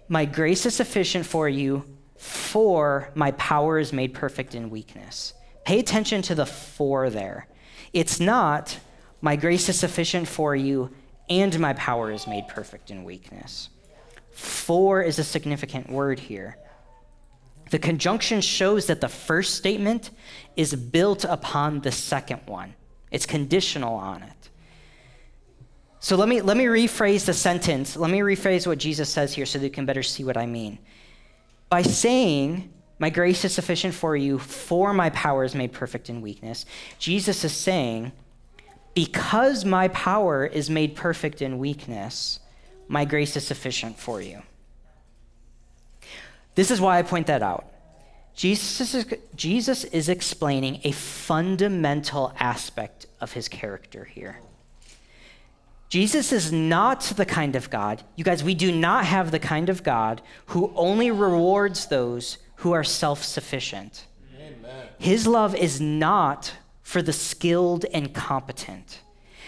My 0.08 0.26
grace 0.26 0.66
is 0.66 0.76
sufficient 0.76 1.28
for 1.28 1.48
you, 1.48 1.86
for 2.18 3.12
my 3.14 3.30
power 3.34 3.78
is 3.78 3.94
made 3.94 4.16
perfect 4.16 4.56
in 4.56 4.72
weakness. 4.72 5.36
Pay 5.66 5.78
attention 5.78 6.24
to 6.24 6.34
the 6.34 6.48
for 6.48 7.12
there. 7.12 7.46
It's 7.94 8.20
not, 8.20 8.80
my 9.22 9.36
grace 9.36 9.70
is 9.70 9.80
sufficient 9.80 10.28
for 10.28 10.56
you, 10.56 10.90
and 11.30 11.58
my 11.60 11.74
power 11.74 12.12
is 12.12 12.28
made 12.28 12.48
perfect 12.48 12.90
in 12.90 13.04
weakness. 13.04 13.70
For 14.32 15.02
is 15.02 15.20
a 15.20 15.24
significant 15.24 15.90
word 15.90 16.20
here. 16.20 16.58
The 17.70 17.80
conjunction 17.80 18.42
shows 18.42 18.88
that 18.88 19.00
the 19.00 19.08
first 19.08 19.56
statement 19.56 20.10
is 20.56 20.76
built 20.76 21.24
upon 21.24 21.82
the 21.82 21.92
second 21.92 22.42
one. 22.46 22.76
It's 23.12 23.26
conditional 23.26 23.96
on 23.96 24.24
it. 24.24 24.50
So 26.00 26.16
let 26.16 26.28
me, 26.28 26.42
let 26.42 26.58
me 26.58 26.66
rephrase 26.66 27.26
the 27.26 27.34
sentence. 27.34 27.96
Let 27.96 28.10
me 28.10 28.20
rephrase 28.20 28.66
what 28.66 28.80
Jesus 28.80 29.08
says 29.08 29.34
here 29.34 29.46
so 29.46 29.60
that 29.60 29.66
you 29.66 29.72
can 29.72 29.86
better 29.86 30.04
see 30.04 30.24
what 30.24 30.36
I 30.36 30.48
mean. 30.48 30.80
By 31.70 31.84
saying, 31.84 32.74
My 32.98 33.10
grace 33.10 33.46
is 33.46 33.54
sufficient 33.54 33.94
for 33.94 34.16
you, 34.16 34.40
for 34.40 34.94
my 34.94 35.12
power 35.12 35.44
is 35.44 35.54
made 35.54 35.72
perfect 35.72 36.10
in 36.10 36.22
weakness, 36.22 36.66
Jesus 36.98 37.44
is 37.46 37.54
saying, 37.54 38.12
Because 38.94 39.64
my 39.64 39.88
power 39.90 40.46
is 40.46 40.70
made 40.70 40.96
perfect 40.96 41.42
in 41.42 41.60
weakness, 41.60 42.40
my 42.88 43.06
grace 43.06 43.36
is 43.38 43.48
sufficient 43.48 43.98
for 43.98 44.22
you. 44.22 44.42
This 46.56 46.72
is 46.72 46.82
why 46.82 47.00
I 47.00 47.04
point 47.04 47.28
that 47.28 47.42
out. 47.42 47.68
Jesus 48.36 48.94
is, 48.94 49.06
Jesus 49.36 49.84
is 49.86 50.10
explaining 50.10 50.82
a 50.84 50.92
fundamental 50.92 52.34
aspect 52.40 53.06
of 53.20 53.34
his 53.34 53.48
character 53.48 54.06
here. 54.06 54.40
Jesus 55.90 56.32
is 56.32 56.52
not 56.54 57.02
the 57.02 57.26
kind 57.26 57.58
of 57.58 57.70
God, 57.70 58.02
you 58.16 58.24
guys, 58.24 58.44
we 58.44 58.56
do 58.56 58.72
not 58.72 59.06
have 59.06 59.32
the 59.32 59.40
kind 59.40 59.68
of 59.68 59.84
God 59.84 60.22
who 60.48 60.72
only 60.76 61.12
rewards 61.12 61.88
those 61.88 62.38
who 62.56 62.72
are 62.72 62.84
self 62.84 63.24
sufficient. 63.24 64.06
His 64.98 65.28
love 65.28 65.54
is 65.54 65.82
not 65.82 66.54
for 66.92 67.02
the 67.02 67.14
skilled 67.14 67.86
and 67.94 68.14
competent. 68.14 69.00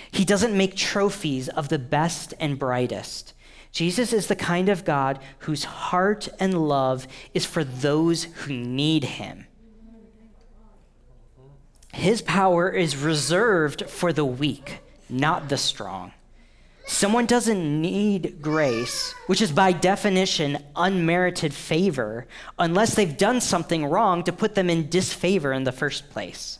He 0.10 0.24
doesn't 0.24 0.56
make 0.56 0.78
trophies 0.78 1.50
of 1.50 1.68
the 1.68 1.78
best 1.78 2.34
and 2.40 2.58
brightest. 2.58 3.34
Jesus 3.74 4.14
is 4.14 4.28
the 4.28 4.36
kind 4.38 4.70
of 4.70 4.86
God 4.86 5.20
whose 5.40 5.66
heart 5.66 6.30
and 6.40 6.70
love 6.70 7.06
is 7.34 7.46
for 7.46 7.66
those 7.66 8.24
who 8.24 8.54
need 8.54 9.04
him. 9.04 9.46
His 11.92 12.22
power 12.22 12.70
is 12.70 12.96
reserved 12.96 13.90
for 13.90 14.14
the 14.14 14.24
weak, 14.24 14.80
not 15.10 15.50
the 15.50 15.58
strong. 15.58 16.14
Someone 16.88 17.26
doesn't 17.26 17.82
need 17.82 18.42
grace, 18.42 19.14
which 19.28 19.42
is 19.42 19.52
by 19.52 19.74
definition 19.74 20.64
unmerited 20.78 21.54
favor, 21.54 22.26
unless 22.58 22.96
they've 22.96 23.18
done 23.18 23.42
something 23.42 23.86
wrong 23.86 24.24
to 24.24 24.32
put 24.32 24.56
them 24.56 24.70
in 24.70 24.88
disfavor 24.88 25.52
in 25.52 25.66
the 25.66 25.74
first 25.74 26.10
place. 26.10 26.60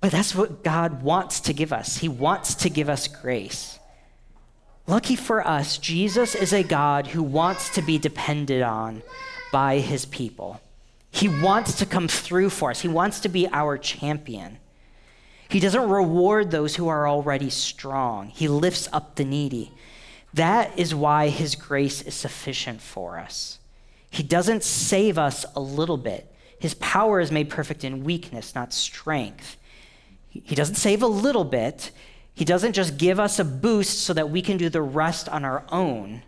But 0.00 0.12
that's 0.12 0.34
what 0.34 0.64
God 0.64 1.02
wants 1.02 1.40
to 1.40 1.52
give 1.52 1.72
us. 1.72 1.98
He 1.98 2.08
wants 2.08 2.54
to 2.56 2.70
give 2.70 2.88
us 2.88 3.06
grace. 3.06 3.78
Lucky 4.86 5.14
for 5.14 5.46
us, 5.46 5.78
Jesus 5.78 6.34
is 6.34 6.52
a 6.52 6.62
God 6.62 7.08
who 7.08 7.22
wants 7.22 7.70
to 7.74 7.82
be 7.82 7.98
depended 7.98 8.62
on 8.62 9.02
by 9.52 9.78
his 9.78 10.06
people. 10.06 10.60
He 11.10 11.28
wants 11.28 11.74
to 11.76 11.86
come 11.86 12.08
through 12.08 12.50
for 12.50 12.70
us, 12.70 12.80
he 12.80 12.88
wants 12.88 13.20
to 13.20 13.28
be 13.28 13.48
our 13.52 13.76
champion. 13.76 14.58
He 15.48 15.60
doesn't 15.60 15.88
reward 15.88 16.50
those 16.50 16.76
who 16.76 16.86
are 16.88 17.08
already 17.08 17.50
strong, 17.50 18.28
he 18.28 18.48
lifts 18.48 18.88
up 18.92 19.16
the 19.16 19.24
needy. 19.24 19.72
That 20.32 20.78
is 20.78 20.94
why 20.94 21.28
his 21.28 21.56
grace 21.56 22.02
is 22.02 22.14
sufficient 22.14 22.80
for 22.80 23.18
us. 23.18 23.58
He 24.10 24.22
doesn't 24.22 24.62
save 24.62 25.18
us 25.18 25.44
a 25.56 25.60
little 25.60 25.96
bit. 25.96 26.32
His 26.58 26.74
power 26.74 27.20
is 27.20 27.32
made 27.32 27.50
perfect 27.50 27.82
in 27.82 28.04
weakness, 28.04 28.54
not 28.54 28.72
strength. 28.72 29.56
He 30.30 30.54
doesn't 30.54 30.76
save 30.76 31.02
a 31.02 31.06
little 31.06 31.44
bit. 31.44 31.90
He 32.34 32.44
doesn't 32.44 32.72
just 32.72 32.96
give 32.96 33.20
us 33.20 33.38
a 33.38 33.44
boost 33.44 34.00
so 34.00 34.14
that 34.14 34.30
we 34.30 34.40
can 34.40 34.56
do 34.56 34.68
the 34.68 34.80
rest 34.80 35.28
on 35.28 35.44
our 35.44 35.64
own. 35.70 36.22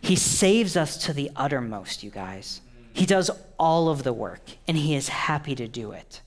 He 0.00 0.16
saves 0.16 0.76
us 0.76 0.96
to 1.06 1.12
the 1.12 1.30
uttermost, 1.34 2.02
you 2.02 2.10
guys. 2.10 2.60
He 2.92 3.06
does 3.06 3.30
all 3.58 3.88
of 3.88 4.02
the 4.02 4.12
work, 4.12 4.40
and 4.66 4.76
He 4.76 4.94
is 4.94 5.08
happy 5.08 5.54
to 5.54 5.68
do 5.68 5.92
it. 5.92 6.20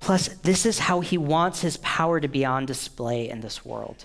Plus, 0.00 0.28
this 0.28 0.66
is 0.66 0.80
how 0.80 1.00
He 1.00 1.16
wants 1.16 1.62
His 1.62 1.78
power 1.78 2.20
to 2.20 2.28
be 2.28 2.44
on 2.44 2.66
display 2.66 3.28
in 3.28 3.40
this 3.40 3.64
world. 3.64 4.04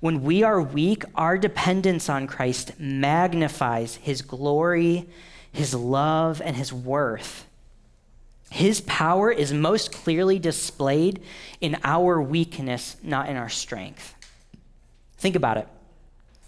When 0.00 0.22
we 0.22 0.42
are 0.42 0.60
weak, 0.60 1.04
our 1.14 1.38
dependence 1.38 2.08
on 2.08 2.26
Christ 2.26 2.78
magnifies 2.78 3.96
His 3.96 4.22
glory, 4.22 5.08
His 5.52 5.74
love, 5.74 6.42
and 6.42 6.56
His 6.56 6.72
worth. 6.72 7.45
His 8.50 8.80
power 8.82 9.30
is 9.30 9.52
most 9.52 9.92
clearly 9.92 10.38
displayed 10.38 11.22
in 11.60 11.78
our 11.84 12.22
weakness, 12.22 12.96
not 13.02 13.28
in 13.28 13.36
our 13.36 13.48
strength. 13.48 14.14
Think 15.18 15.36
about 15.36 15.56
it. 15.56 15.68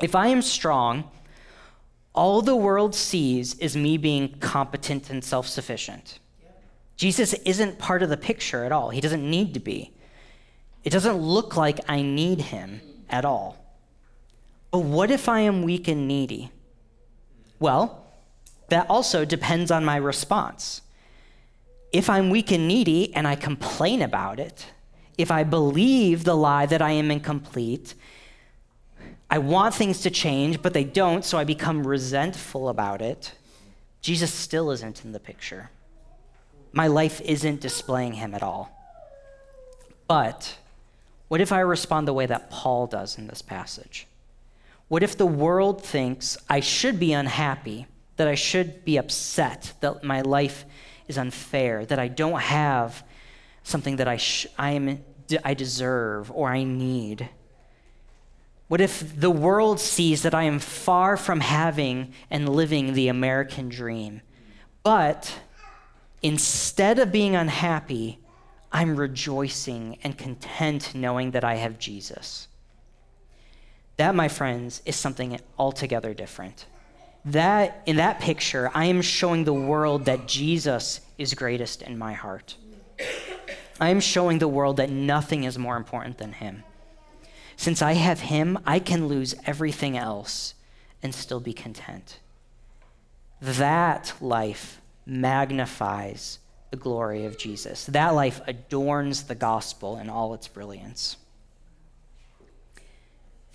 If 0.00 0.14
I 0.14 0.28
am 0.28 0.42
strong, 0.42 1.11
all 2.14 2.42
the 2.42 2.56
world 2.56 2.94
sees 2.94 3.54
is 3.58 3.76
me 3.76 3.96
being 3.96 4.38
competent 4.38 5.11
and 5.11 5.24
self 5.24 5.46
sufficient. 5.46 6.18
Jesus 6.96 7.32
isn't 7.34 7.78
part 7.78 8.02
of 8.02 8.08
the 8.08 8.16
picture 8.16 8.64
at 8.64 8.72
all. 8.72 8.90
He 8.90 9.00
doesn't 9.00 9.28
need 9.28 9.54
to 9.54 9.61
be. 9.61 9.92
It 10.84 10.90
doesn't 10.90 11.16
look 11.16 11.56
like 11.56 11.78
I 11.88 12.02
need 12.02 12.40
him 12.40 12.80
at 13.08 13.24
all. 13.24 13.56
But 14.70 14.80
what 14.80 15.11
if 15.11 15.28
I 15.28 15.40
am 15.40 15.62
weak 15.62 15.88
and 15.88 16.08
needy? 16.08 16.50
Well, 17.58 18.04
that 18.68 18.88
also 18.90 19.24
depends 19.24 19.70
on 19.70 19.84
my 19.84 19.96
response 19.96 20.82
if 21.92 22.11
I'm 22.11 22.31
weak 22.31 22.51
and 22.51 22.68
needy 22.68 23.14
and 23.14 23.27
I 23.27 23.35
complain 23.35 24.03
about 24.03 24.40
it, 24.40 24.66
if 25.16 25.31
I 25.31 25.42
believe 25.42 26.24
the 26.24 26.37
lie 26.37 26.66
that 26.66 26.83
I 26.83 26.92
am 26.92 27.11
incomplete, 27.11 27.94
I 29.31 29.38
want 29.38 29.74
things 29.74 30.01
to 30.03 30.11
change, 30.11 30.62
but 30.62 30.72
they 30.72 30.85
don't, 30.85 31.24
so 31.24 31.38
I 31.38 31.44
become 31.44 31.87
resentful 31.87 32.68
about 32.68 33.03
it, 33.03 33.33
Jesus 34.01 34.33
still 34.33 34.70
isn't 34.70 35.05
in 35.05 35.12
the 35.12 35.20
picture. 35.20 35.70
My 36.72 36.87
life 36.87 37.20
isn't 37.22 37.61
displaying 37.61 38.14
him 38.14 38.35
at 38.35 38.42
all. 38.42 38.70
But 40.07 40.57
what 41.29 41.40
if 41.40 41.53
I 41.53 41.61
respond 41.61 42.09
the 42.09 42.14
way 42.14 42.27
that 42.27 42.51
Paul 42.51 42.87
does 42.87 43.18
in 43.18 43.27
this 43.27 43.42
passage? 43.42 44.07
What 44.88 45.03
if 45.03 45.18
the 45.18 45.27
world 45.27 45.83
thinks 45.83 46.38
I 46.48 46.61
should 46.61 46.98
be 46.98 47.12
unhappy, 47.12 47.87
that 48.16 48.29
I 48.29 48.35
should 48.35 48.85
be 48.85 48.96
upset, 48.96 49.74
that 49.81 50.03
my 50.03 50.22
life 50.22 50.64
is 51.09 51.18
unfair, 51.18 51.85
that 51.87 51.99
I 51.99 52.09
don't 52.09 52.40
have 52.40 53.03
something 53.62 53.97
that 53.97 54.07
I, 54.07 54.16
sh- 54.16 54.47
I, 54.59 54.71
am, 54.71 55.05
I 55.44 55.55
deserve 55.55 56.31
or 56.31 56.49
I 56.51 56.62
need? 56.64 57.29
What 58.68 58.81
if 58.81 59.18
the 59.18 59.31
world 59.31 59.81
sees 59.81 60.23
that 60.23 60.35
I 60.35 60.44
am 60.44 60.59
far 60.59 61.16
from 61.16 61.40
having 61.40 62.12
and 62.31 62.49
living 62.49 62.92
the 62.92 63.09
American 63.09 63.71
dream, 63.71 64.21
but 64.83 65.40
instead 66.23 66.99
of 66.99 67.11
being 67.11 67.35
unhappy, 67.35 68.18
I'm 68.71 68.97
rejoicing 68.97 69.99
and 70.05 70.16
content 70.16 70.94
knowing 70.94 71.31
that 71.31 71.44
I 71.44 71.55
have 71.55 71.79
Jesus? 71.79 72.49
That, 73.97 74.14
my 74.14 74.29
friends, 74.29 74.83
is 74.85 74.97
something 74.97 75.40
altogether 75.59 76.12
different 76.12 76.66
that 77.24 77.83
in 77.87 77.96
that 77.96 78.20
picture, 78.20 78.70
I 78.74 78.87
am 78.87 79.02
showing 79.02 79.44
the 79.44 79.52
world 79.52 80.04
that 80.07 80.26
Jesus 80.26 81.00
is 81.18 81.35
greatest 81.35 81.83
in 81.83 81.98
my 81.98 82.12
heart. 82.12 82.57
I 83.81 83.90
am 83.90 84.00
showing 84.00 84.38
the 84.38 84.48
world 84.48 84.78
that 84.78 84.90
nothing 84.90 85.44
is 85.44 85.59
more 85.59 85.76
important 85.76 86.18
than 86.18 86.33
him. 86.33 86.64
Since 87.57 87.83
I 87.83 87.92
have 87.92 88.20
him, 88.20 88.59
I 88.66 88.78
can 88.78 89.09
lose 89.09 89.35
everything 89.46 89.96
else 89.96 90.54
and 91.02 91.14
still 91.14 91.40
be 91.40 91.52
content. 91.52 92.18
That 93.40 94.14
life 94.20 94.81
magnifies 95.07 96.38
the 96.70 96.76
glory 96.76 97.24
of 97.24 97.38
Jesus. 97.38 97.85
That 97.87 98.14
life 98.14 98.40
adorns 98.46 99.24
the 99.24 99.35
gospel 99.35 99.96
in 99.96 100.11
all 100.11 100.35
its 100.35 100.48
brilliance. 100.48 101.16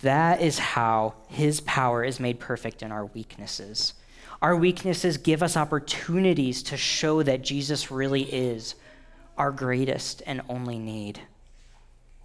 That 0.04 0.42
is 0.42 0.58
how 0.58 1.14
his 1.28 1.62
power 1.62 2.04
is 2.04 2.20
made 2.20 2.38
perfect 2.38 2.82
in 2.82 2.92
our 2.92 3.06
weaknesses. 3.06 3.94
Our 4.42 4.54
weaknesses 4.54 5.16
give 5.16 5.42
us 5.42 5.56
opportunities 5.56 6.62
to 6.64 6.76
show 6.76 7.22
that 7.22 7.40
Jesus 7.40 7.90
really 7.90 8.24
is 8.24 8.74
our 9.38 9.50
greatest 9.50 10.22
and 10.26 10.42
only 10.46 10.78
need. 10.78 11.20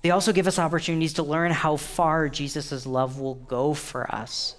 They 0.02 0.12
also 0.12 0.34
give 0.34 0.46
us 0.46 0.60
opportunities 0.60 1.14
to 1.14 1.24
learn 1.24 1.52
how 1.52 1.78
far 1.78 2.28
Jesus' 2.28 2.86
love 2.86 3.18
will 3.18 3.36
go 3.36 3.74
for 3.74 4.14
us. 4.14 4.56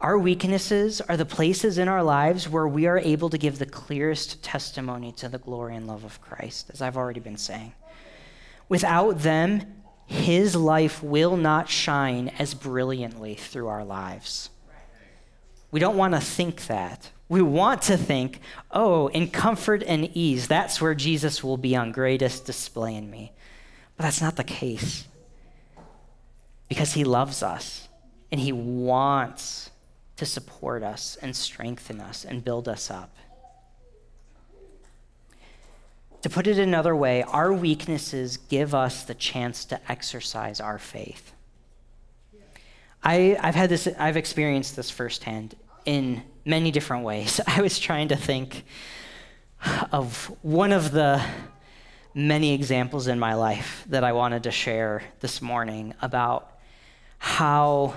Our 0.00 0.18
weaknesses 0.18 1.00
are 1.00 1.16
the 1.16 1.24
places 1.24 1.78
in 1.78 1.86
our 1.86 2.02
lives 2.02 2.48
where 2.48 2.66
we 2.66 2.86
are 2.86 2.98
able 2.98 3.30
to 3.30 3.38
give 3.38 3.60
the 3.60 3.66
clearest 3.66 4.42
testimony 4.42 5.12
to 5.12 5.28
the 5.28 5.38
glory 5.38 5.76
and 5.76 5.86
love 5.86 6.02
of 6.02 6.20
Christ, 6.20 6.68
as 6.72 6.82
I've 6.82 6.96
already 6.96 7.20
been 7.20 7.36
saying. 7.36 7.74
Without 8.68 9.20
them, 9.20 9.62
his 10.08 10.56
life 10.56 11.02
will 11.02 11.36
not 11.36 11.68
shine 11.68 12.28
as 12.38 12.54
brilliantly 12.54 13.34
through 13.34 13.68
our 13.68 13.84
lives. 13.84 14.48
We 15.70 15.80
don't 15.80 15.98
want 15.98 16.14
to 16.14 16.20
think 16.20 16.66
that. 16.66 17.10
We 17.28 17.42
want 17.42 17.82
to 17.82 17.98
think, 17.98 18.40
oh, 18.70 19.08
in 19.08 19.28
comfort 19.28 19.82
and 19.86 20.10
ease, 20.16 20.48
that's 20.48 20.80
where 20.80 20.94
Jesus 20.94 21.44
will 21.44 21.58
be 21.58 21.76
on 21.76 21.92
greatest 21.92 22.46
display 22.46 22.94
in 22.94 23.10
me. 23.10 23.32
But 23.98 24.04
that's 24.04 24.22
not 24.22 24.36
the 24.36 24.44
case. 24.44 25.06
Because 26.68 26.94
he 26.94 27.04
loves 27.04 27.42
us. 27.42 27.88
and 28.30 28.40
He 28.40 28.52
wants 28.52 29.70
to 30.16 30.26
support 30.26 30.82
us 30.82 31.16
and 31.22 31.34
strengthen 31.34 32.00
us 32.00 32.24
and 32.24 32.44
build 32.44 32.68
us 32.68 32.90
up. 32.90 33.14
To 36.22 36.30
put 36.30 36.46
it 36.46 36.58
another 36.58 36.96
way, 36.96 37.22
our 37.22 37.52
weaknesses 37.52 38.36
give 38.36 38.74
us 38.74 39.04
the 39.04 39.14
chance 39.14 39.64
to 39.66 39.80
exercise 39.90 40.60
our 40.60 40.78
faith. 40.78 41.32
I, 43.02 43.38
have 43.40 43.54
had 43.54 43.70
this, 43.70 43.86
I've 43.98 44.16
experienced 44.16 44.74
this 44.74 44.90
firsthand 44.90 45.54
in 45.84 46.22
many 46.44 46.72
different 46.72 47.04
ways. 47.04 47.40
I 47.46 47.62
was 47.62 47.78
trying 47.78 48.08
to 48.08 48.16
think 48.16 48.64
of 49.92 50.26
one 50.42 50.72
of 50.72 50.90
the 50.90 51.22
many 52.14 52.52
examples 52.52 53.06
in 53.06 53.18
my 53.18 53.34
life 53.34 53.84
that 53.88 54.02
I 54.02 54.12
wanted 54.12 54.42
to 54.44 54.50
share 54.50 55.02
this 55.20 55.40
morning 55.40 55.94
about 56.02 56.58
how 57.18 57.94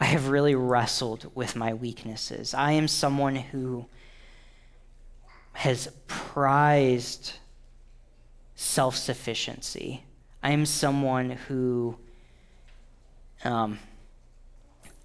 I 0.00 0.06
have 0.06 0.28
really 0.28 0.56
wrestled 0.56 1.30
with 1.36 1.54
my 1.54 1.72
weaknesses. 1.72 2.52
I 2.52 2.72
am 2.72 2.88
someone 2.88 3.36
who 3.36 3.86
has 5.52 5.88
prized 6.08 7.34
self 8.56 8.96
sufficiency. 8.96 10.04
I 10.42 10.50
am 10.50 10.66
someone 10.66 11.30
who, 11.30 11.96
um, 13.44 13.78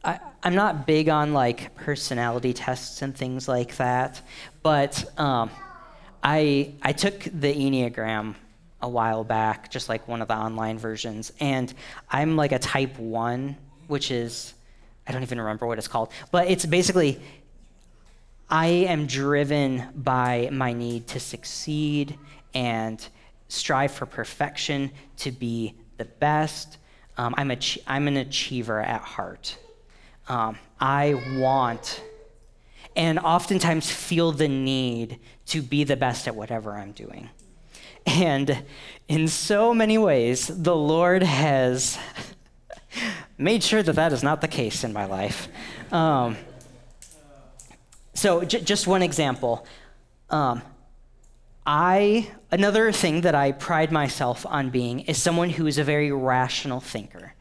I, 0.04 0.20
am 0.44 0.56
not 0.56 0.86
big 0.86 1.10
on 1.10 1.34
like 1.34 1.76
personality 1.76 2.54
tests 2.54 3.02
and 3.02 3.16
things 3.16 3.48
like 3.48 3.78
that, 3.78 4.22
but 4.64 5.04
um, 5.20 5.50
I, 6.24 6.74
I 6.82 6.94
took 6.94 7.20
the 7.24 7.54
Enneagram 7.54 8.36
a 8.82 8.90
while 8.90 9.24
back, 9.24 9.72
just 9.72 9.90
like 9.90 10.08
one 10.08 10.22
of 10.22 10.28
the 10.28 10.36
online 10.36 10.78
versions, 10.78 11.32
and 11.40 11.74
I'm 12.10 12.36
like 12.36 12.52
a 12.52 12.60
type 12.60 12.98
one, 12.98 13.58
which 13.88 14.12
is, 14.12 14.54
I 15.08 15.12
don't 15.12 15.24
even 15.24 15.40
remember 15.40 15.68
what 15.68 15.78
it's 15.78 15.88
called, 15.88 16.12
but 16.32 16.50
it's 16.50 16.66
basically, 16.66 17.20
I 18.50 18.68
am 18.68 19.06
driven 19.06 19.84
by 19.96 20.50
my 20.52 20.74
need 20.74 21.08
to 21.08 21.20
succeed 21.20 22.18
and 22.54 23.06
strive 23.50 23.92
for 23.92 24.06
perfection, 24.06 24.92
to 25.18 25.32
be 25.32 25.76
the 25.98 26.06
best. 26.06 26.78
Um, 27.18 27.36
I'm, 27.38 27.52
a, 27.52 27.58
I'm 27.86 28.08
an 28.08 28.16
achiever 28.16 28.80
at 28.80 29.02
heart. 29.02 29.58
Um, 30.30 30.58
I 30.80 31.22
want 31.38 32.02
and 32.96 33.20
oftentimes 33.20 33.90
feel 33.92 34.32
the 34.32 34.48
need 34.48 35.20
to 35.48 35.62
be 35.62 35.84
the 35.84 35.96
best 35.96 36.28
at 36.28 36.36
whatever 36.36 36.74
I'm 36.74 36.92
doing. 36.92 37.30
And 38.06 38.64
in 39.08 39.28
so 39.28 39.74
many 39.74 39.98
ways, 39.98 40.48
the 40.48 40.76
Lord 40.76 41.24
has 41.24 41.98
made 43.38 43.64
sure 43.64 43.84
that 43.84 43.94
that 43.94 44.14
is 44.14 44.24
not 44.24 44.42
the 44.42 44.48
case 44.48 44.84
in 44.84 44.94
my 44.94 45.06
life. 45.06 45.48
Um, 45.92 46.38
so, 48.14 48.44
j- 48.44 48.62
just 48.62 48.88
one 48.88 49.02
example. 49.02 49.66
Um, 50.30 50.62
I, 51.66 52.32
another 52.52 52.92
thing 52.92 53.22
that 53.22 53.36
I 53.36 53.52
pride 53.52 53.92
myself 53.92 54.46
on 54.46 54.70
being 54.70 55.02
is 55.02 55.22
someone 55.22 55.50
who 55.50 55.68
is 55.68 55.78
a 55.78 55.84
very 55.84 56.12
rational 56.12 56.80
thinker. 56.80 57.34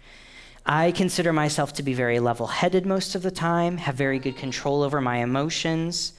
I 0.67 0.93
consider 0.93 1.33
myself 1.33 1.73
to 1.75 1.83
be 1.83 1.95
very 1.95 2.21
level 2.21 2.47
headed 2.47 2.85
most 2.85 3.15
of 3.15 3.23
the 3.23 3.31
time, 3.31 3.79
have 3.79 3.95
very 3.95 4.19
good 4.19 4.37
control 4.37 4.83
over 4.83 5.01
my 5.01 5.19
emotions. 5.19 6.13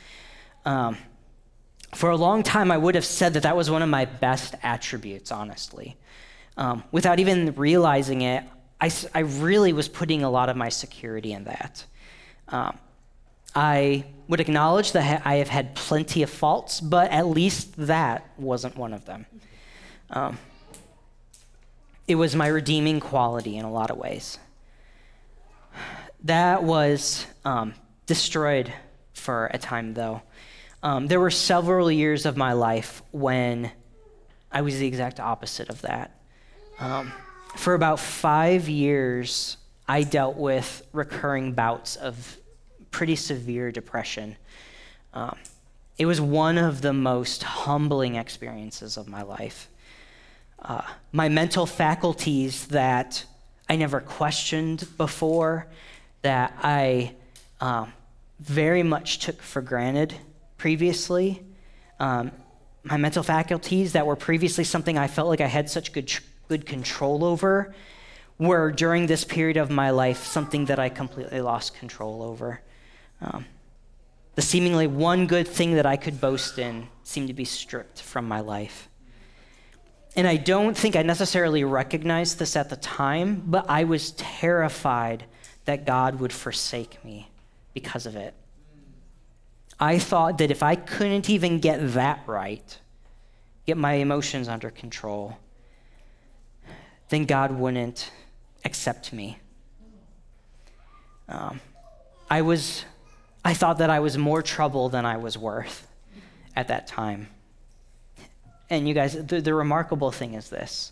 Um, 0.65 0.97
for 1.93 2.09
a 2.09 2.15
long 2.17 2.41
time, 2.41 2.71
I 2.71 2.77
would 2.77 2.95
have 2.95 3.05
said 3.05 3.33
that 3.33 3.43
that 3.43 3.55
was 3.55 3.69
one 3.69 3.81
of 3.81 3.89
my 3.89 4.05
best 4.05 4.55
attributes, 4.63 5.31
honestly. 5.31 5.97
Um, 6.57 6.83
without 6.91 7.19
even 7.19 7.53
realizing 7.55 8.23
it, 8.23 8.43
I, 8.81 8.91
I, 9.13 9.19
really 9.19 9.71
was 9.71 9.87
putting 9.87 10.23
a 10.23 10.29
lot 10.29 10.49
of 10.49 10.57
my 10.57 10.69
security 10.69 11.31
in 11.33 11.45
that. 11.45 11.85
Um, 12.47 12.77
I 13.55 14.05
would 14.29 14.39
acknowledge 14.39 14.91
that 14.91 15.23
I 15.25 15.35
have 15.35 15.49
had 15.49 15.75
plenty 15.75 16.21
of 16.21 16.29
faults, 16.29 16.79
but 16.79 17.11
at 17.11 17.25
least 17.25 17.73
that 17.87 18.29
wasn't 18.37 18.77
one 18.77 18.93
of 18.93 19.05
them. 19.05 19.25
Um, 20.11 20.37
it 22.07 22.13
was 22.13 22.35
my 22.35 22.47
redeeming 22.47 22.99
quality 22.99 23.57
in 23.57 23.65
a 23.65 23.71
lot 23.71 23.89
of 23.89 23.97
ways. 23.97 24.37
That 26.23 26.63
was 26.63 27.25
um, 27.43 27.73
destroyed 28.05 28.71
for 29.13 29.49
a 29.51 29.57
time, 29.57 29.95
though. 29.95 30.21
Um, 30.83 31.07
there 31.07 31.19
were 31.19 31.31
several 31.31 31.91
years 31.91 32.27
of 32.27 32.37
my 32.37 32.53
life 32.53 33.01
when 33.11 33.71
I 34.51 34.61
was 34.61 34.77
the 34.77 34.87
exact 34.87 35.19
opposite 35.19 35.69
of 35.69 35.81
that. 35.81 36.19
Um, 36.79 37.11
for 37.55 37.73
about 37.73 37.99
five 37.99 38.69
years, 38.69 39.57
I 39.87 40.03
dealt 40.03 40.37
with 40.37 40.85
recurring 40.93 41.53
bouts 41.53 41.95
of 41.95 42.38
pretty 42.91 43.15
severe 43.15 43.71
depression. 43.71 44.35
Um, 45.13 45.37
it 45.97 46.05
was 46.05 46.21
one 46.21 46.57
of 46.57 46.81
the 46.81 46.93
most 46.93 47.43
humbling 47.43 48.15
experiences 48.15 48.97
of 48.97 49.07
my 49.07 49.21
life 49.21 49.69
uh, 50.61 50.81
my 51.11 51.29
mental 51.29 51.65
faculties 51.65 52.67
that 52.67 53.23
I 53.69 53.75
never 53.75 54.01
questioned 54.01 54.87
before, 54.97 55.67
that 56.21 56.53
I 56.61 57.15
um, 57.61 57.93
very 58.39 58.83
much 58.83 59.19
took 59.19 59.41
for 59.41 59.61
granted 59.61 60.13
previously. 60.57 61.41
Um, 61.99 62.31
my 62.83 62.97
mental 62.97 63.23
faculties 63.23 63.93
that 63.93 64.05
were 64.05 64.15
previously 64.15 64.63
something 64.63 64.97
I 64.97 65.07
felt 65.07 65.27
like 65.27 65.41
I 65.41 65.47
had 65.47 65.69
such 65.69 65.93
good, 65.93 66.11
good 66.47 66.65
control 66.65 67.23
over 67.23 67.73
were 68.37 68.71
during 68.71 69.07
this 69.07 69.23
period 69.23 69.57
of 69.57 69.69
my 69.69 69.89
life 69.91 70.25
something 70.25 70.65
that 70.65 70.79
I 70.79 70.89
completely 70.89 71.41
lost 71.41 71.75
control 71.75 72.23
over. 72.23 72.61
Um, 73.21 73.45
the 74.35 74.41
seemingly 74.41 74.87
one 74.87 75.27
good 75.27 75.47
thing 75.47 75.73
that 75.73 75.85
I 75.85 75.97
could 75.97 76.21
boast 76.21 76.57
in 76.59 76.87
seemed 77.03 77.27
to 77.27 77.33
be 77.33 77.45
stripped 77.45 78.01
from 78.01 78.27
my 78.27 78.39
life. 78.39 78.87
And 80.15 80.27
I 80.27 80.37
don't 80.37 80.75
think 80.75 80.95
I 80.95 81.01
necessarily 81.01 81.63
recognized 81.63 82.39
this 82.39 82.55
at 82.55 82.69
the 82.69 82.75
time, 82.77 83.43
but 83.45 83.65
I 83.69 83.83
was 83.83 84.11
terrified 84.11 85.25
that 85.65 85.85
God 85.85 86.19
would 86.19 86.33
forsake 86.33 87.03
me 87.05 87.29
because 87.73 88.05
of 88.05 88.15
it. 88.15 88.33
I 89.79 89.99
thought 89.99 90.39
that 90.39 90.51
if 90.51 90.61
I 90.63 90.75
couldn't 90.75 91.29
even 91.29 91.59
get 91.59 91.93
that 91.93 92.23
right, 92.25 92.77
get 93.65 93.77
my 93.77 93.93
emotions 93.93 94.49
under 94.49 94.69
control, 94.69 95.37
then 97.09 97.25
God 97.25 97.51
wouldn't 97.51 98.11
accept 98.65 99.13
me. 99.13 99.39
Um, 101.27 101.61
I 102.29 102.41
was, 102.41 102.83
I 103.43 103.53
thought 103.53 103.77
that 103.79 103.89
I 103.89 103.99
was 103.99 104.17
more 104.17 104.41
trouble 104.41 104.89
than 104.89 105.05
I 105.05 105.17
was 105.17 105.37
worth 105.37 105.87
at 106.55 106.67
that 106.67 106.87
time. 106.87 107.27
And 108.69 108.87
you 108.87 108.93
guys, 108.93 109.13
the, 109.25 109.41
the 109.41 109.53
remarkable 109.53 110.11
thing 110.11 110.33
is 110.33 110.49
this 110.49 110.91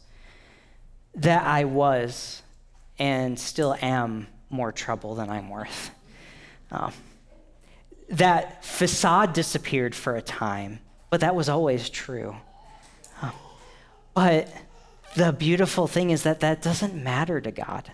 that 1.16 1.46
I 1.46 1.64
was 1.64 2.44
and 3.00 3.40
still 3.40 3.76
am 3.82 4.28
more 4.50 4.72
trouble 4.72 5.16
than 5.16 5.30
I'm 5.30 5.50
worth. 5.50 5.92
Um, 6.72 6.94
that 8.10 8.64
facade 8.64 9.34
disappeared 9.34 9.96
for 9.96 10.16
a 10.16 10.22
time, 10.22 10.80
but 11.10 11.22
that 11.22 11.36
was 11.36 11.50
always 11.50 11.90
true. 11.90 12.36
Um, 13.22 13.32
but 14.14 14.48
the 15.16 15.34
beautiful 15.34 15.88
thing 15.88 16.12
is 16.12 16.24
that 16.24 16.40
that 16.42 16.62
doesn't 16.62 16.96
matter 16.96 17.42
to 17.42 17.52
God. 17.52 17.92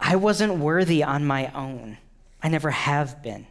I 0.00 0.16
wasn't 0.16 0.58
worthy 0.58 1.02
on 1.02 1.26
my 1.26 1.50
own, 1.52 1.98
I 2.46 2.48
never 2.48 2.70
have 2.70 3.24
been. 3.24 3.48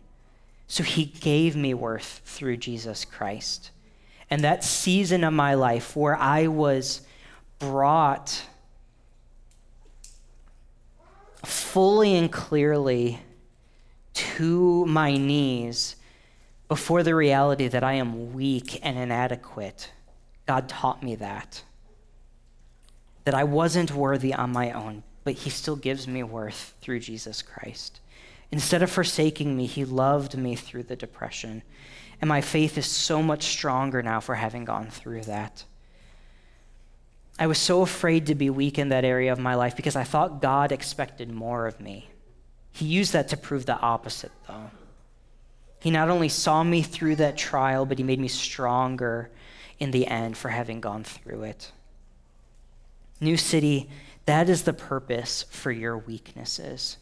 So 0.67 0.81
he 0.81 1.03
gave 1.03 1.53
me 1.53 1.73
worth 1.73 2.21
through 2.23 2.55
Jesus 2.55 3.03
Christ 3.03 3.71
and 4.29 4.41
that 4.45 4.63
season 4.63 5.25
of 5.25 5.33
my 5.33 5.53
life 5.53 5.97
where 5.97 6.15
I 6.15 6.47
was 6.47 7.01
brought 7.59 8.43
fully 11.43 12.15
and 12.15 12.31
clearly 12.31 13.19
to 14.13 14.85
my 14.85 15.17
knees 15.17 15.97
before 16.69 17.03
the 17.03 17.15
reality 17.15 17.67
that 17.67 17.83
I 17.83 17.95
am 17.95 18.31
weak 18.33 18.79
and 18.81 18.97
inadequate. 18.97 19.91
God 20.45 20.69
taught 20.69 21.03
me 21.03 21.15
that. 21.15 21.63
That 23.25 23.33
I 23.33 23.43
wasn't 23.43 23.91
worthy 23.91 24.33
on 24.33 24.53
my 24.53 24.71
own, 24.71 25.03
but 25.25 25.33
He 25.33 25.49
still 25.49 25.75
gives 25.75 26.07
me 26.07 26.23
worth 26.23 26.75
through 26.79 27.01
Jesus 27.01 27.41
Christ. 27.41 27.99
Instead 28.51 28.83
of 28.83 28.91
forsaking 28.91 29.55
me, 29.55 29.65
He 29.65 29.85
loved 29.85 30.37
me 30.37 30.55
through 30.55 30.83
the 30.83 30.95
depression. 30.95 31.63
And 32.21 32.29
my 32.29 32.41
faith 32.41 32.77
is 32.77 32.85
so 32.85 33.21
much 33.21 33.43
stronger 33.43 34.01
now 34.01 34.19
for 34.19 34.35
having 34.35 34.65
gone 34.65 34.87
through 34.87 35.21
that. 35.23 35.65
I 37.37 37.47
was 37.47 37.57
so 37.57 37.81
afraid 37.81 38.27
to 38.27 38.35
be 38.35 38.49
weak 38.49 38.79
in 38.79 38.89
that 38.89 39.03
area 39.03 39.31
of 39.31 39.39
my 39.39 39.55
life 39.55 39.75
because 39.75 39.95
I 39.95 40.05
thought 40.05 40.41
God 40.41 40.71
expected 40.71 41.29
more 41.31 41.67
of 41.67 41.81
me. 41.81 42.09
He 42.71 42.85
used 42.85 43.13
that 43.13 43.29
to 43.29 43.37
prove 43.37 43.65
the 43.65 43.77
opposite, 43.79 44.31
though. 44.47 44.69
He 45.79 45.91
not 45.91 46.09
only 46.09 46.29
saw 46.29 46.63
me 46.63 46.81
through 46.81 47.17
that 47.17 47.37
trial, 47.37 47.85
but 47.85 47.97
he 47.97 48.03
made 48.03 48.19
me 48.19 48.27
stronger 48.27 49.29
in 49.79 49.91
the 49.91 50.07
end 50.07 50.37
for 50.37 50.49
having 50.49 50.79
gone 50.79 51.03
through 51.03 51.43
it. 51.43 51.71
New 53.19 53.37
City 53.37 53.89
That 54.25 54.49
is 54.49 54.63
the 54.63 54.73
purpose 54.73 55.43
for 55.51 55.71
your 55.71 55.97
weaknesses. 55.97 56.97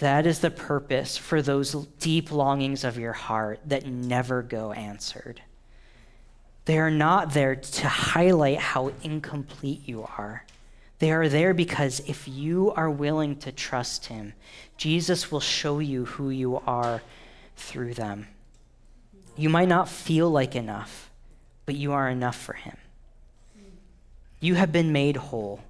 That 0.00 0.26
is 0.26 0.38
the 0.38 0.50
purpose 0.50 1.18
for 1.18 1.42
those 1.42 1.72
deep 1.98 2.32
longings 2.32 2.84
of 2.84 2.98
your 2.98 3.12
heart 3.12 3.60
that 3.66 3.86
never 3.86 4.42
go 4.42 4.72
answered. 4.72 5.42
They 6.64 6.78
are 6.78 6.90
not 6.90 7.34
there 7.34 7.54
to 7.54 7.88
highlight 7.88 8.58
how 8.58 8.92
incomplete 9.02 9.86
you 9.86 10.04
are. 10.18 10.46
They 11.00 11.12
are 11.12 11.28
there 11.28 11.52
because 11.52 12.00
if 12.00 12.26
you 12.26 12.72
are 12.72 12.90
willing 12.90 13.36
to 13.40 13.52
trust 13.52 14.06
Him, 14.06 14.32
Jesus 14.78 15.30
will 15.30 15.40
show 15.40 15.80
you 15.80 16.06
who 16.06 16.30
you 16.30 16.62
are 16.66 17.02
through 17.56 17.92
them. 17.92 18.26
You 19.36 19.50
might 19.50 19.68
not 19.68 19.86
feel 19.86 20.30
like 20.30 20.56
enough, 20.56 21.10
but 21.66 21.74
you 21.74 21.92
are 21.92 22.08
enough 22.08 22.36
for 22.36 22.54
Him. 22.54 22.78
You 24.40 24.54
have 24.54 24.72
been 24.72 24.92
made 24.92 25.16
whole. 25.16 25.60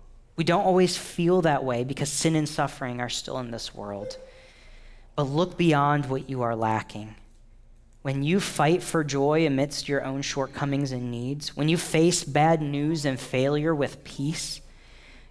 We 0.40 0.44
don't 0.44 0.64
always 0.64 0.96
feel 0.96 1.42
that 1.42 1.64
way 1.64 1.84
because 1.84 2.08
sin 2.08 2.34
and 2.34 2.48
suffering 2.48 2.98
are 3.02 3.10
still 3.10 3.38
in 3.40 3.50
this 3.50 3.74
world. 3.74 4.16
But 5.14 5.24
look 5.24 5.58
beyond 5.58 6.06
what 6.06 6.30
you 6.30 6.40
are 6.40 6.56
lacking. 6.56 7.14
When 8.00 8.22
you 8.22 8.40
fight 8.40 8.82
for 8.82 9.04
joy 9.04 9.46
amidst 9.46 9.86
your 9.86 10.02
own 10.02 10.22
shortcomings 10.22 10.92
and 10.92 11.10
needs, 11.10 11.54
when 11.54 11.68
you 11.68 11.76
face 11.76 12.24
bad 12.24 12.62
news 12.62 13.04
and 13.04 13.20
failure 13.20 13.74
with 13.74 14.02
peace, 14.02 14.62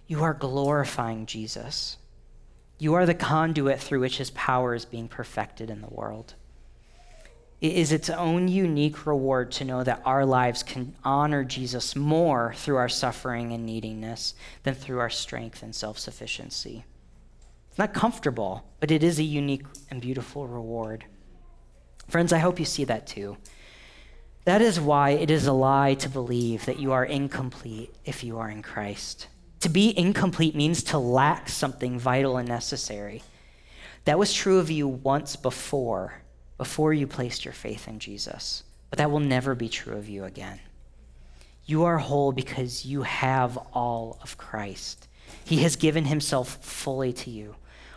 you 0.06 0.22
are 0.22 0.32
glorifying 0.32 1.26
Jesus. 1.26 1.96
You 2.78 2.94
are 2.94 3.04
the 3.04 3.12
conduit 3.12 3.80
through 3.80 3.98
which 3.98 4.18
his 4.18 4.30
power 4.30 4.76
is 4.76 4.84
being 4.84 5.08
perfected 5.08 5.70
in 5.70 5.80
the 5.80 5.88
world. 5.88 6.34
It 7.60 7.72
is 7.72 7.92
its 7.92 8.08
own 8.08 8.48
unique 8.48 9.06
reward 9.06 9.52
to 9.52 9.64
know 9.64 9.84
that 9.84 10.00
our 10.06 10.24
lives 10.24 10.62
can 10.62 10.94
honor 11.04 11.44
Jesus 11.44 11.94
more 11.94 12.54
through 12.56 12.76
our 12.76 12.88
suffering 12.88 13.52
and 13.52 13.66
neediness 13.66 14.34
than 14.62 14.74
through 14.74 14.98
our 15.00 15.10
strength 15.10 15.62
and 15.62 15.74
self 15.74 15.98
sufficiency. 15.98 16.84
It's 17.68 17.78
not 17.78 17.92
comfortable, 17.92 18.64
but 18.80 18.90
it 18.90 19.02
is 19.02 19.18
a 19.18 19.24
unique 19.24 19.64
and 19.90 20.00
beautiful 20.00 20.46
reward. 20.46 21.04
Friends, 22.08 22.32
I 22.32 22.38
hope 22.38 22.58
you 22.58 22.64
see 22.64 22.84
that 22.84 23.06
too. 23.06 23.36
That 24.44 24.62
is 24.62 24.80
why 24.80 25.10
it 25.10 25.30
is 25.30 25.46
a 25.46 25.52
lie 25.52 25.94
to 25.94 26.08
believe 26.08 26.64
that 26.64 26.80
you 26.80 26.92
are 26.92 27.04
incomplete 27.04 27.94
if 28.06 28.24
you 28.24 28.38
are 28.38 28.48
in 28.50 28.62
Christ. 28.62 29.28
To 29.60 29.68
be 29.68 29.96
incomplete 29.96 30.56
means 30.56 30.82
to 30.84 30.98
lack 30.98 31.50
something 31.50 31.98
vital 31.98 32.38
and 32.38 32.48
necessary. 32.48 33.22
That 34.06 34.18
was 34.18 34.32
true 34.32 34.58
of 34.58 34.70
you 34.70 34.88
once 34.88 35.36
before, 35.36 36.22
before 36.60 36.92
you 36.92 37.06
placed 37.06 37.42
your 37.46 37.54
faith 37.54 37.88
in 37.88 37.98
Jesus, 37.98 38.64
but 38.90 38.98
that 38.98 39.10
will 39.10 39.18
never 39.18 39.54
be 39.54 39.70
true 39.70 39.96
of 39.96 40.10
you 40.10 40.24
again. 40.24 40.60
You 41.64 41.84
are 41.84 41.96
whole 41.96 42.32
because 42.32 42.84
you 42.84 43.00
have 43.00 43.56
all 43.72 44.18
of 44.22 44.36
Christ. 44.36 45.08
He 45.42 45.62
has 45.62 45.76
given 45.76 46.04
himself 46.04 46.62
fully 46.62 47.14
to 47.14 47.30
you 47.30 47.56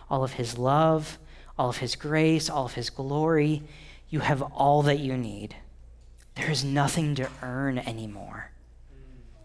all 0.10 0.24
of 0.24 0.32
his 0.32 0.58
love, 0.58 1.18
all 1.60 1.68
of 1.68 1.80
his 1.80 1.98
grace, 1.98 2.50
all 2.50 2.64
of 2.64 2.76
his 2.76 2.90
glory. 2.90 3.64
You 4.08 4.22
have 4.22 4.42
all 4.42 4.82
that 4.84 5.00
you 5.00 5.18
need. 5.18 5.58
There 6.36 6.50
is 6.50 6.64
nothing 6.64 7.16
to 7.16 7.30
earn 7.42 7.80
anymore. 7.80 8.52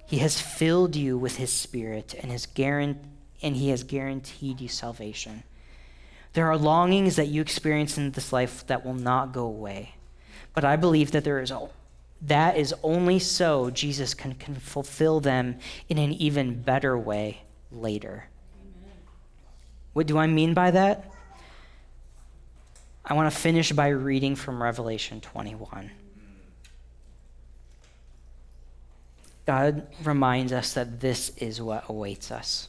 He 0.07 0.19
has 0.19 0.41
filled 0.41 0.95
you 0.95 1.19
with 1.19 1.39
his 1.39 1.53
spirit 1.53 2.15
and, 2.23 2.31
his 2.31 2.47
guarant- 2.47 3.03
and 3.43 3.57
he 3.57 3.71
has 3.71 3.83
guaranteed 3.83 4.61
you 4.61 4.69
salvation. 4.69 5.43
There 6.39 6.49
are 6.49 6.57
longings 6.57 7.17
that 7.17 7.27
you 7.27 7.43
experience 7.43 7.99
in 7.99 8.13
this 8.13 8.33
life 8.33 8.65
that 8.69 8.87
will 8.87 8.95
not 8.95 9.33
go 9.33 9.45
away. 9.45 9.97
But 10.55 10.65
I 10.65 10.77
believe 10.77 11.11
that 11.11 11.25
there 11.25 11.41
is 11.41 11.53
that 12.23 12.57
is 12.57 12.73
only 12.85 13.19
so 13.19 13.71
Jesus 13.71 14.15
can, 14.15 14.37
can 14.37 14.55
fulfill 14.55 15.19
them 15.19 15.59
in 15.89 15.99
an 15.99 16.13
even 16.13 16.63
better 16.63 16.97
way 16.97 17.43
later. 17.73 18.29
Amen. 18.61 18.93
What 19.95 20.07
do 20.07 20.17
I 20.17 20.29
mean 20.29 20.55
by 20.55 20.71
that? 20.71 21.11
I 23.05 23.15
want 23.15 23.33
to 23.33 23.37
finish 23.37 23.73
by 23.73 23.89
reading 23.89 24.37
from 24.37 24.63
Revelation 24.63 25.21
21. 25.21 25.91
God 29.45 29.89
reminds 30.05 30.53
us 30.53 30.73
that 30.75 31.01
this 31.01 31.31
is 31.39 31.61
what 31.61 31.87
awaits 31.89 32.31
us. 32.31 32.69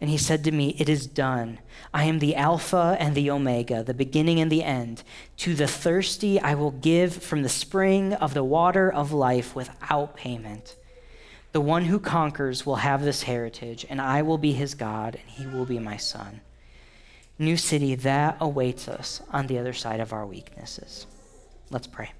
And 0.00 0.08
he 0.08 0.16
said 0.16 0.44
to 0.44 0.50
me, 0.50 0.76
It 0.78 0.88
is 0.88 1.06
done. 1.06 1.58
I 1.92 2.04
am 2.04 2.18
the 2.18 2.34
Alpha 2.34 2.96
and 2.98 3.14
the 3.14 3.30
Omega, 3.30 3.82
the 3.82 3.94
beginning 3.94 4.40
and 4.40 4.50
the 4.50 4.64
end. 4.64 5.02
To 5.38 5.54
the 5.54 5.68
thirsty, 5.68 6.40
I 6.40 6.54
will 6.54 6.70
give 6.70 7.14
from 7.14 7.42
the 7.42 7.48
spring 7.48 8.14
of 8.14 8.32
the 8.32 8.44
water 8.44 8.90
of 8.90 9.12
life 9.12 9.54
without 9.54 10.16
payment. 10.16 10.76
The 11.52 11.60
one 11.60 11.84
who 11.84 11.98
conquers 11.98 12.64
will 12.64 12.76
have 12.76 13.02
this 13.02 13.24
heritage, 13.24 13.84
and 13.90 14.00
I 14.00 14.22
will 14.22 14.38
be 14.38 14.52
his 14.52 14.74
God, 14.74 15.18
and 15.20 15.30
he 15.30 15.46
will 15.46 15.66
be 15.66 15.78
my 15.78 15.96
son 15.96 16.40
new 17.40 17.56
city 17.56 17.94
that 17.94 18.36
awaits 18.38 18.86
us 18.86 19.22
on 19.30 19.46
the 19.46 19.58
other 19.58 19.72
side 19.72 19.98
of 19.98 20.12
our 20.12 20.26
weaknesses. 20.26 21.06
Let's 21.70 21.86
pray. 21.86 22.12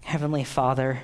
Heavenly 0.00 0.44
Father, 0.44 1.02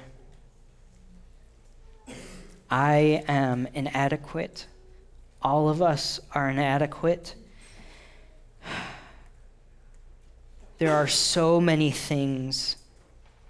I 2.70 3.24
am 3.28 3.68
inadequate. 3.74 4.66
All 5.42 5.68
of 5.68 5.80
us 5.80 6.20
are 6.32 6.50
inadequate. 6.50 7.34
There 10.78 10.94
are 10.94 11.06
so 11.06 11.58
many 11.58 11.90
things 11.90 12.76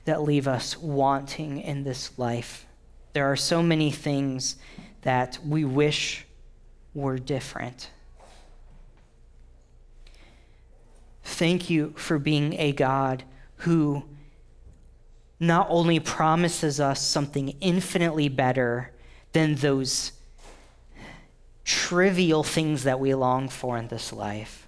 that 0.04 0.22
leave 0.22 0.46
us 0.46 0.78
wanting 0.78 1.60
in 1.60 1.82
this 1.82 2.16
life. 2.16 2.66
There 3.14 3.26
are 3.26 3.34
so 3.34 3.64
many 3.64 3.90
things 3.90 4.58
that 5.02 5.40
we 5.44 5.64
wish 5.64 6.24
were 6.94 7.18
different. 7.18 7.90
Thank 11.24 11.68
you 11.68 11.94
for 11.96 12.20
being 12.20 12.54
a 12.60 12.70
God 12.70 13.24
who 13.56 14.04
not 15.40 15.66
only 15.68 15.98
promises 15.98 16.78
us 16.78 17.00
something 17.00 17.56
infinitely 17.60 18.28
better 18.28 18.92
than 19.36 19.54
those 19.56 20.12
trivial 21.62 22.42
things 22.42 22.84
that 22.84 22.98
we 22.98 23.14
long 23.14 23.50
for 23.50 23.76
in 23.76 23.86
this 23.88 24.10
life, 24.10 24.66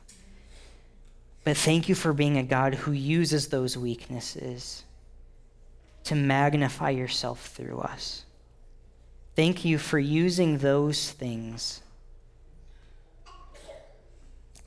but 1.43 1.57
thank 1.57 1.89
you 1.89 1.95
for 1.95 2.13
being 2.13 2.37
a 2.37 2.43
God 2.43 2.75
who 2.75 2.93
uses 2.93 3.49
those 3.49 3.79
weaknesses 3.79 4.85
to 6.05 6.15
magnify 6.15 6.91
yourself 6.91 7.47
through 7.47 7.79
us. 7.79 8.27
Thank 9.35 9.65
you 9.65 9.79
for 9.79 9.99
using 9.99 10.59
those 10.59 11.13
things 11.13 11.81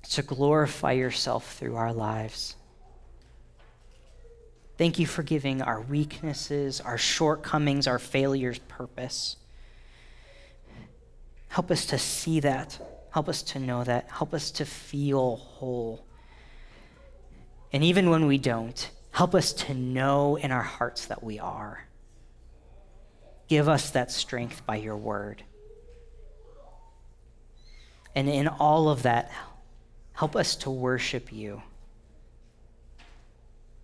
to 0.09 0.23
glorify 0.23 0.93
yourself 0.93 1.57
through 1.59 1.75
our 1.75 1.93
lives. 1.93 2.55
Thank 4.79 4.97
you 4.97 5.05
for 5.05 5.21
giving 5.21 5.61
our 5.61 5.79
weaknesses, 5.79 6.81
our 6.81 6.97
shortcomings, 6.97 7.85
our 7.85 7.99
failures 7.99 8.57
purpose. 8.67 9.35
Help 11.51 11.69
us 11.69 11.85
to 11.87 11.97
see 11.97 12.39
that. 12.39 12.79
Help 13.11 13.27
us 13.27 13.41
to 13.43 13.59
know 13.59 13.83
that. 13.83 14.09
Help 14.09 14.33
us 14.33 14.51
to 14.51 14.63
feel 14.63 15.35
whole. 15.35 16.05
And 17.73 17.83
even 17.83 18.09
when 18.09 18.25
we 18.25 18.37
don't, 18.37 18.89
help 19.11 19.35
us 19.35 19.51
to 19.53 19.73
know 19.73 20.37
in 20.37 20.53
our 20.53 20.63
hearts 20.63 21.07
that 21.07 21.21
we 21.21 21.39
are. 21.39 21.87
Give 23.49 23.67
us 23.67 23.89
that 23.89 24.13
strength 24.13 24.65
by 24.65 24.77
your 24.77 24.95
word. 24.95 25.43
And 28.15 28.29
in 28.29 28.47
all 28.47 28.87
of 28.87 29.03
that, 29.03 29.29
help 30.13 30.37
us 30.37 30.55
to 30.57 30.69
worship 30.69 31.33
you. 31.33 31.63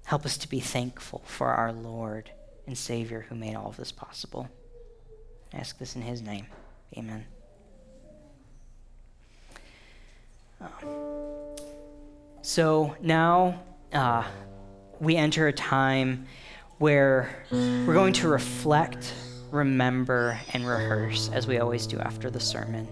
Help 0.05 0.25
us 0.25 0.37
to 0.37 0.47
be 0.47 0.61
thankful 0.61 1.21
for 1.25 1.47
our 1.47 1.73
Lord 1.73 2.31
and 2.65 2.77
Savior 2.77 3.25
who 3.27 3.35
made 3.35 3.55
all 3.55 3.67
of 3.67 3.75
this 3.75 3.91
possible. 3.91 4.47
I 5.53 5.57
ask 5.57 5.77
this 5.77 5.97
in 5.97 6.01
his 6.01 6.21
name. 6.21 6.45
Amen. 6.97 7.25
So 12.41 12.95
now 13.01 13.61
uh, 13.91 14.23
we 14.99 15.15
enter 15.15 15.47
a 15.47 15.53
time 15.53 16.25
where 16.77 17.43
we're 17.51 17.93
going 17.93 18.13
to 18.13 18.27
reflect, 18.27 19.13
remember, 19.51 20.39
and 20.53 20.65
rehearse 20.65 21.29
as 21.33 21.47
we 21.47 21.59
always 21.59 21.87
do 21.87 21.99
after 21.99 22.29
the 22.29 22.39
sermon. 22.39 22.87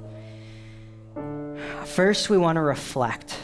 First, 1.86 2.30
we 2.30 2.38
want 2.38 2.57
to 2.57 2.61
reflect. 2.61 3.38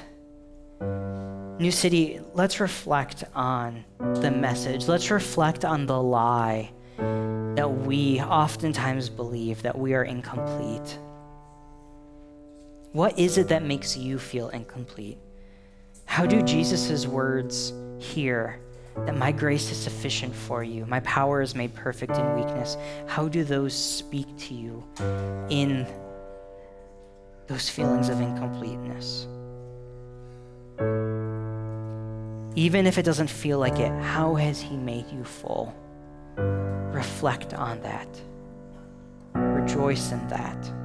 New 0.82 1.72
City, 1.72 2.20
let's 2.34 2.60
reflect 2.60 3.24
on 3.36 3.86
the 4.00 4.32
message. 4.32 4.88
Let's 4.88 5.12
reflect 5.12 5.64
on 5.64 5.86
the 5.86 6.02
lie 6.02 6.72
that 6.98 7.70
we 7.70 8.20
oftentimes 8.22 9.10
believe 9.10 9.62
that 9.62 9.78
we 9.78 9.94
are 9.94 10.04
incomplete. 10.04 10.98
What 12.94 13.18
is 13.18 13.38
it 13.38 13.48
that 13.48 13.64
makes 13.64 13.96
you 13.96 14.20
feel 14.20 14.50
incomplete? 14.50 15.18
How 16.06 16.26
do 16.26 16.42
Jesus' 16.42 17.08
words 17.08 17.72
here 18.00 18.60
that 19.06 19.16
my 19.16 19.32
grace 19.32 19.72
is 19.72 19.78
sufficient 19.78 20.36
for 20.36 20.62
you, 20.62 20.86
my 20.86 21.00
power 21.02 21.42
is 21.42 21.56
made 21.56 21.74
perfect 21.74 22.18
in 22.18 22.36
weakness, 22.36 22.76
how 23.08 23.30
do 23.30 23.46
those 23.46 23.74
speak 23.74 24.28
to 24.38 24.54
you 24.54 24.84
in 25.50 25.88
those 27.48 27.70
feelings 27.70 28.10
of 28.10 28.20
incompleteness? 28.20 29.28
Even 32.56 32.86
if 32.86 32.98
it 32.98 33.04
doesn't 33.04 33.30
feel 33.30 33.58
like 33.58 33.80
it, 33.80 33.92
how 34.04 34.36
has 34.36 34.60
He 34.60 34.76
made 34.76 35.10
you 35.10 35.24
full? 35.24 35.74
Reflect 36.36 37.54
on 37.54 37.80
that. 37.84 38.22
Rejoice 39.34 40.12
in 40.12 40.28
that. 40.28 40.81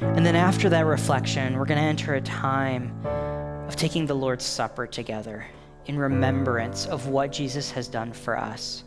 And 0.00 0.24
then 0.24 0.36
after 0.36 0.68
that 0.70 0.86
reflection, 0.86 1.58
we're 1.58 1.66
going 1.66 1.78
to 1.78 1.84
enter 1.84 2.14
a 2.14 2.20
time 2.20 2.92
of 3.68 3.76
taking 3.76 4.06
the 4.06 4.14
Lord's 4.14 4.44
Supper 4.44 4.86
together 4.86 5.46
in 5.86 5.98
remembrance 5.98 6.86
of 6.86 7.08
what 7.08 7.32
Jesus 7.32 7.70
has 7.70 7.86
done 7.86 8.12
for 8.12 8.38
us. 8.38 8.84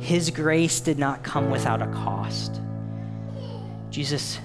His 0.00 0.30
grace 0.30 0.80
did 0.80 0.98
not 0.98 1.22
come 1.22 1.50
without 1.50 1.82
a 1.82 1.86
cost. 1.88 2.60
Jesus 3.90 4.38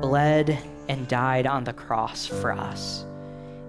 bled 0.00 0.58
and 0.88 1.06
died 1.08 1.46
on 1.46 1.64
the 1.64 1.72
cross 1.72 2.26
for 2.26 2.52
us 2.52 3.04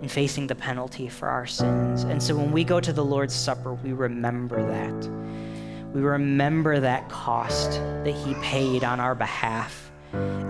in 0.01 0.07
facing 0.07 0.47
the 0.47 0.55
penalty 0.55 1.09
for 1.09 1.27
our 1.27 1.45
sins. 1.45 2.03
And 2.03 2.21
so 2.21 2.35
when 2.35 2.51
we 2.51 2.63
go 2.63 2.79
to 2.79 2.93
the 2.93 3.03
Lord's 3.03 3.35
Supper, 3.35 3.73
we 3.73 3.91
remember 3.91 4.65
that. 4.65 5.09
We 5.93 6.01
remember 6.01 6.79
that 6.79 7.09
cost 7.09 7.71
that 7.71 8.13
He 8.13 8.33
paid 8.35 8.83
on 8.83 8.99
our 8.99 9.15
behalf. 9.15 9.88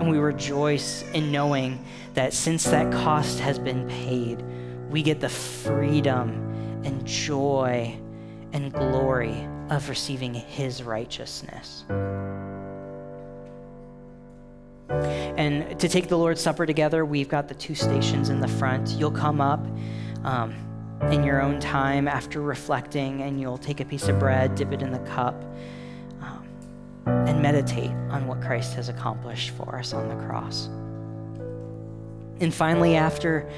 And 0.00 0.10
we 0.10 0.16
rejoice 0.16 1.04
in 1.12 1.30
knowing 1.30 1.84
that 2.14 2.32
since 2.32 2.64
that 2.64 2.90
cost 2.90 3.38
has 3.40 3.58
been 3.58 3.86
paid, 3.86 4.42
we 4.88 5.02
get 5.02 5.20
the 5.20 5.28
freedom 5.28 6.30
and 6.84 7.06
joy 7.06 7.94
and 8.54 8.72
glory 8.72 9.46
of 9.68 9.90
receiving 9.90 10.32
His 10.32 10.82
righteousness. 10.82 11.84
And 14.88 15.78
to 15.78 15.86
take 15.86 16.08
the 16.08 16.16
Lord's 16.16 16.40
Supper 16.40 16.64
together, 16.64 17.04
we've 17.04 17.28
got 17.28 17.48
the 17.48 17.54
two 17.54 17.74
stations 17.74 18.30
in 18.30 18.40
the 18.40 18.48
front. 18.48 18.88
You'll 18.92 19.10
come 19.10 19.42
up 19.42 19.64
um, 20.24 20.54
in 21.12 21.22
your 21.22 21.42
own 21.42 21.60
time 21.60 22.08
after 22.08 22.40
reflecting, 22.40 23.20
and 23.20 23.38
you'll 23.38 23.58
take 23.58 23.80
a 23.80 23.84
piece 23.84 24.08
of 24.08 24.18
bread, 24.18 24.54
dip 24.54 24.72
it 24.72 24.80
in 24.80 24.92
the 24.92 24.98
cup, 25.00 25.44
and 27.28 27.42
meditate 27.42 27.90
on 28.10 28.26
what 28.26 28.40
Christ 28.40 28.74
has 28.74 28.88
accomplished 28.88 29.50
for 29.50 29.78
us 29.78 29.92
on 29.92 30.08
the 30.08 30.26
cross. 30.26 30.66
And 32.40 32.52
finally, 32.52 32.96
after 32.96 33.50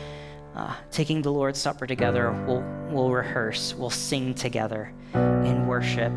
uh, 0.55 0.75
taking 0.91 1.23
the 1.23 1.33
Lord's 1.33 1.59
Supper 1.59 1.87
together, 1.87 2.33
we'll, 2.47 2.65
we'll 2.91 3.11
rehearse, 3.11 3.75
we'll 3.75 3.91
sing 3.91 4.35
together 4.35 4.93
in 5.15 5.67
worship 5.67 6.13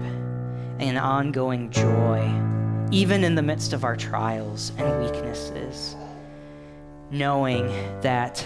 and 0.79 0.97
ongoing 0.97 1.69
joy 1.69 2.21
even 2.91 3.23
in 3.23 3.35
the 3.35 3.41
midst 3.41 3.73
of 3.73 3.83
our 3.83 3.95
trials 3.95 4.71
and 4.77 5.03
weaknesses, 5.03 5.95
knowing 7.11 7.67
that 8.01 8.45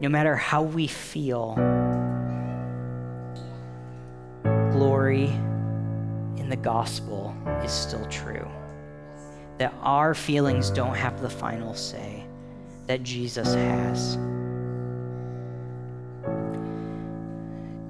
no 0.00 0.08
matter 0.08 0.34
how 0.34 0.62
we 0.62 0.86
feel, 0.86 1.54
glory 4.72 5.30
the 6.52 6.56
gospel 6.56 7.34
is 7.64 7.72
still 7.72 8.04
true. 8.06 8.46
That 9.58 9.74
our 9.80 10.14
feelings 10.14 10.70
don't 10.70 10.94
have 10.94 11.20
the 11.22 11.30
final 11.30 11.74
say, 11.74 12.26
that 12.86 13.02
Jesus 13.02 13.54
has. 13.54 14.16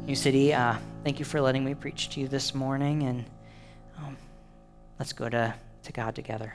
New 0.06 0.14
City, 0.14 0.54
uh, 0.54 0.76
thank 1.02 1.18
you 1.18 1.24
for 1.24 1.40
letting 1.40 1.64
me 1.64 1.74
preach 1.74 2.10
to 2.10 2.20
you 2.20 2.28
this 2.28 2.54
morning 2.54 3.02
and 3.02 3.24
Let's 5.02 5.12
go 5.12 5.28
to, 5.28 5.52
to 5.82 5.92
God 5.92 6.14
together. 6.14 6.54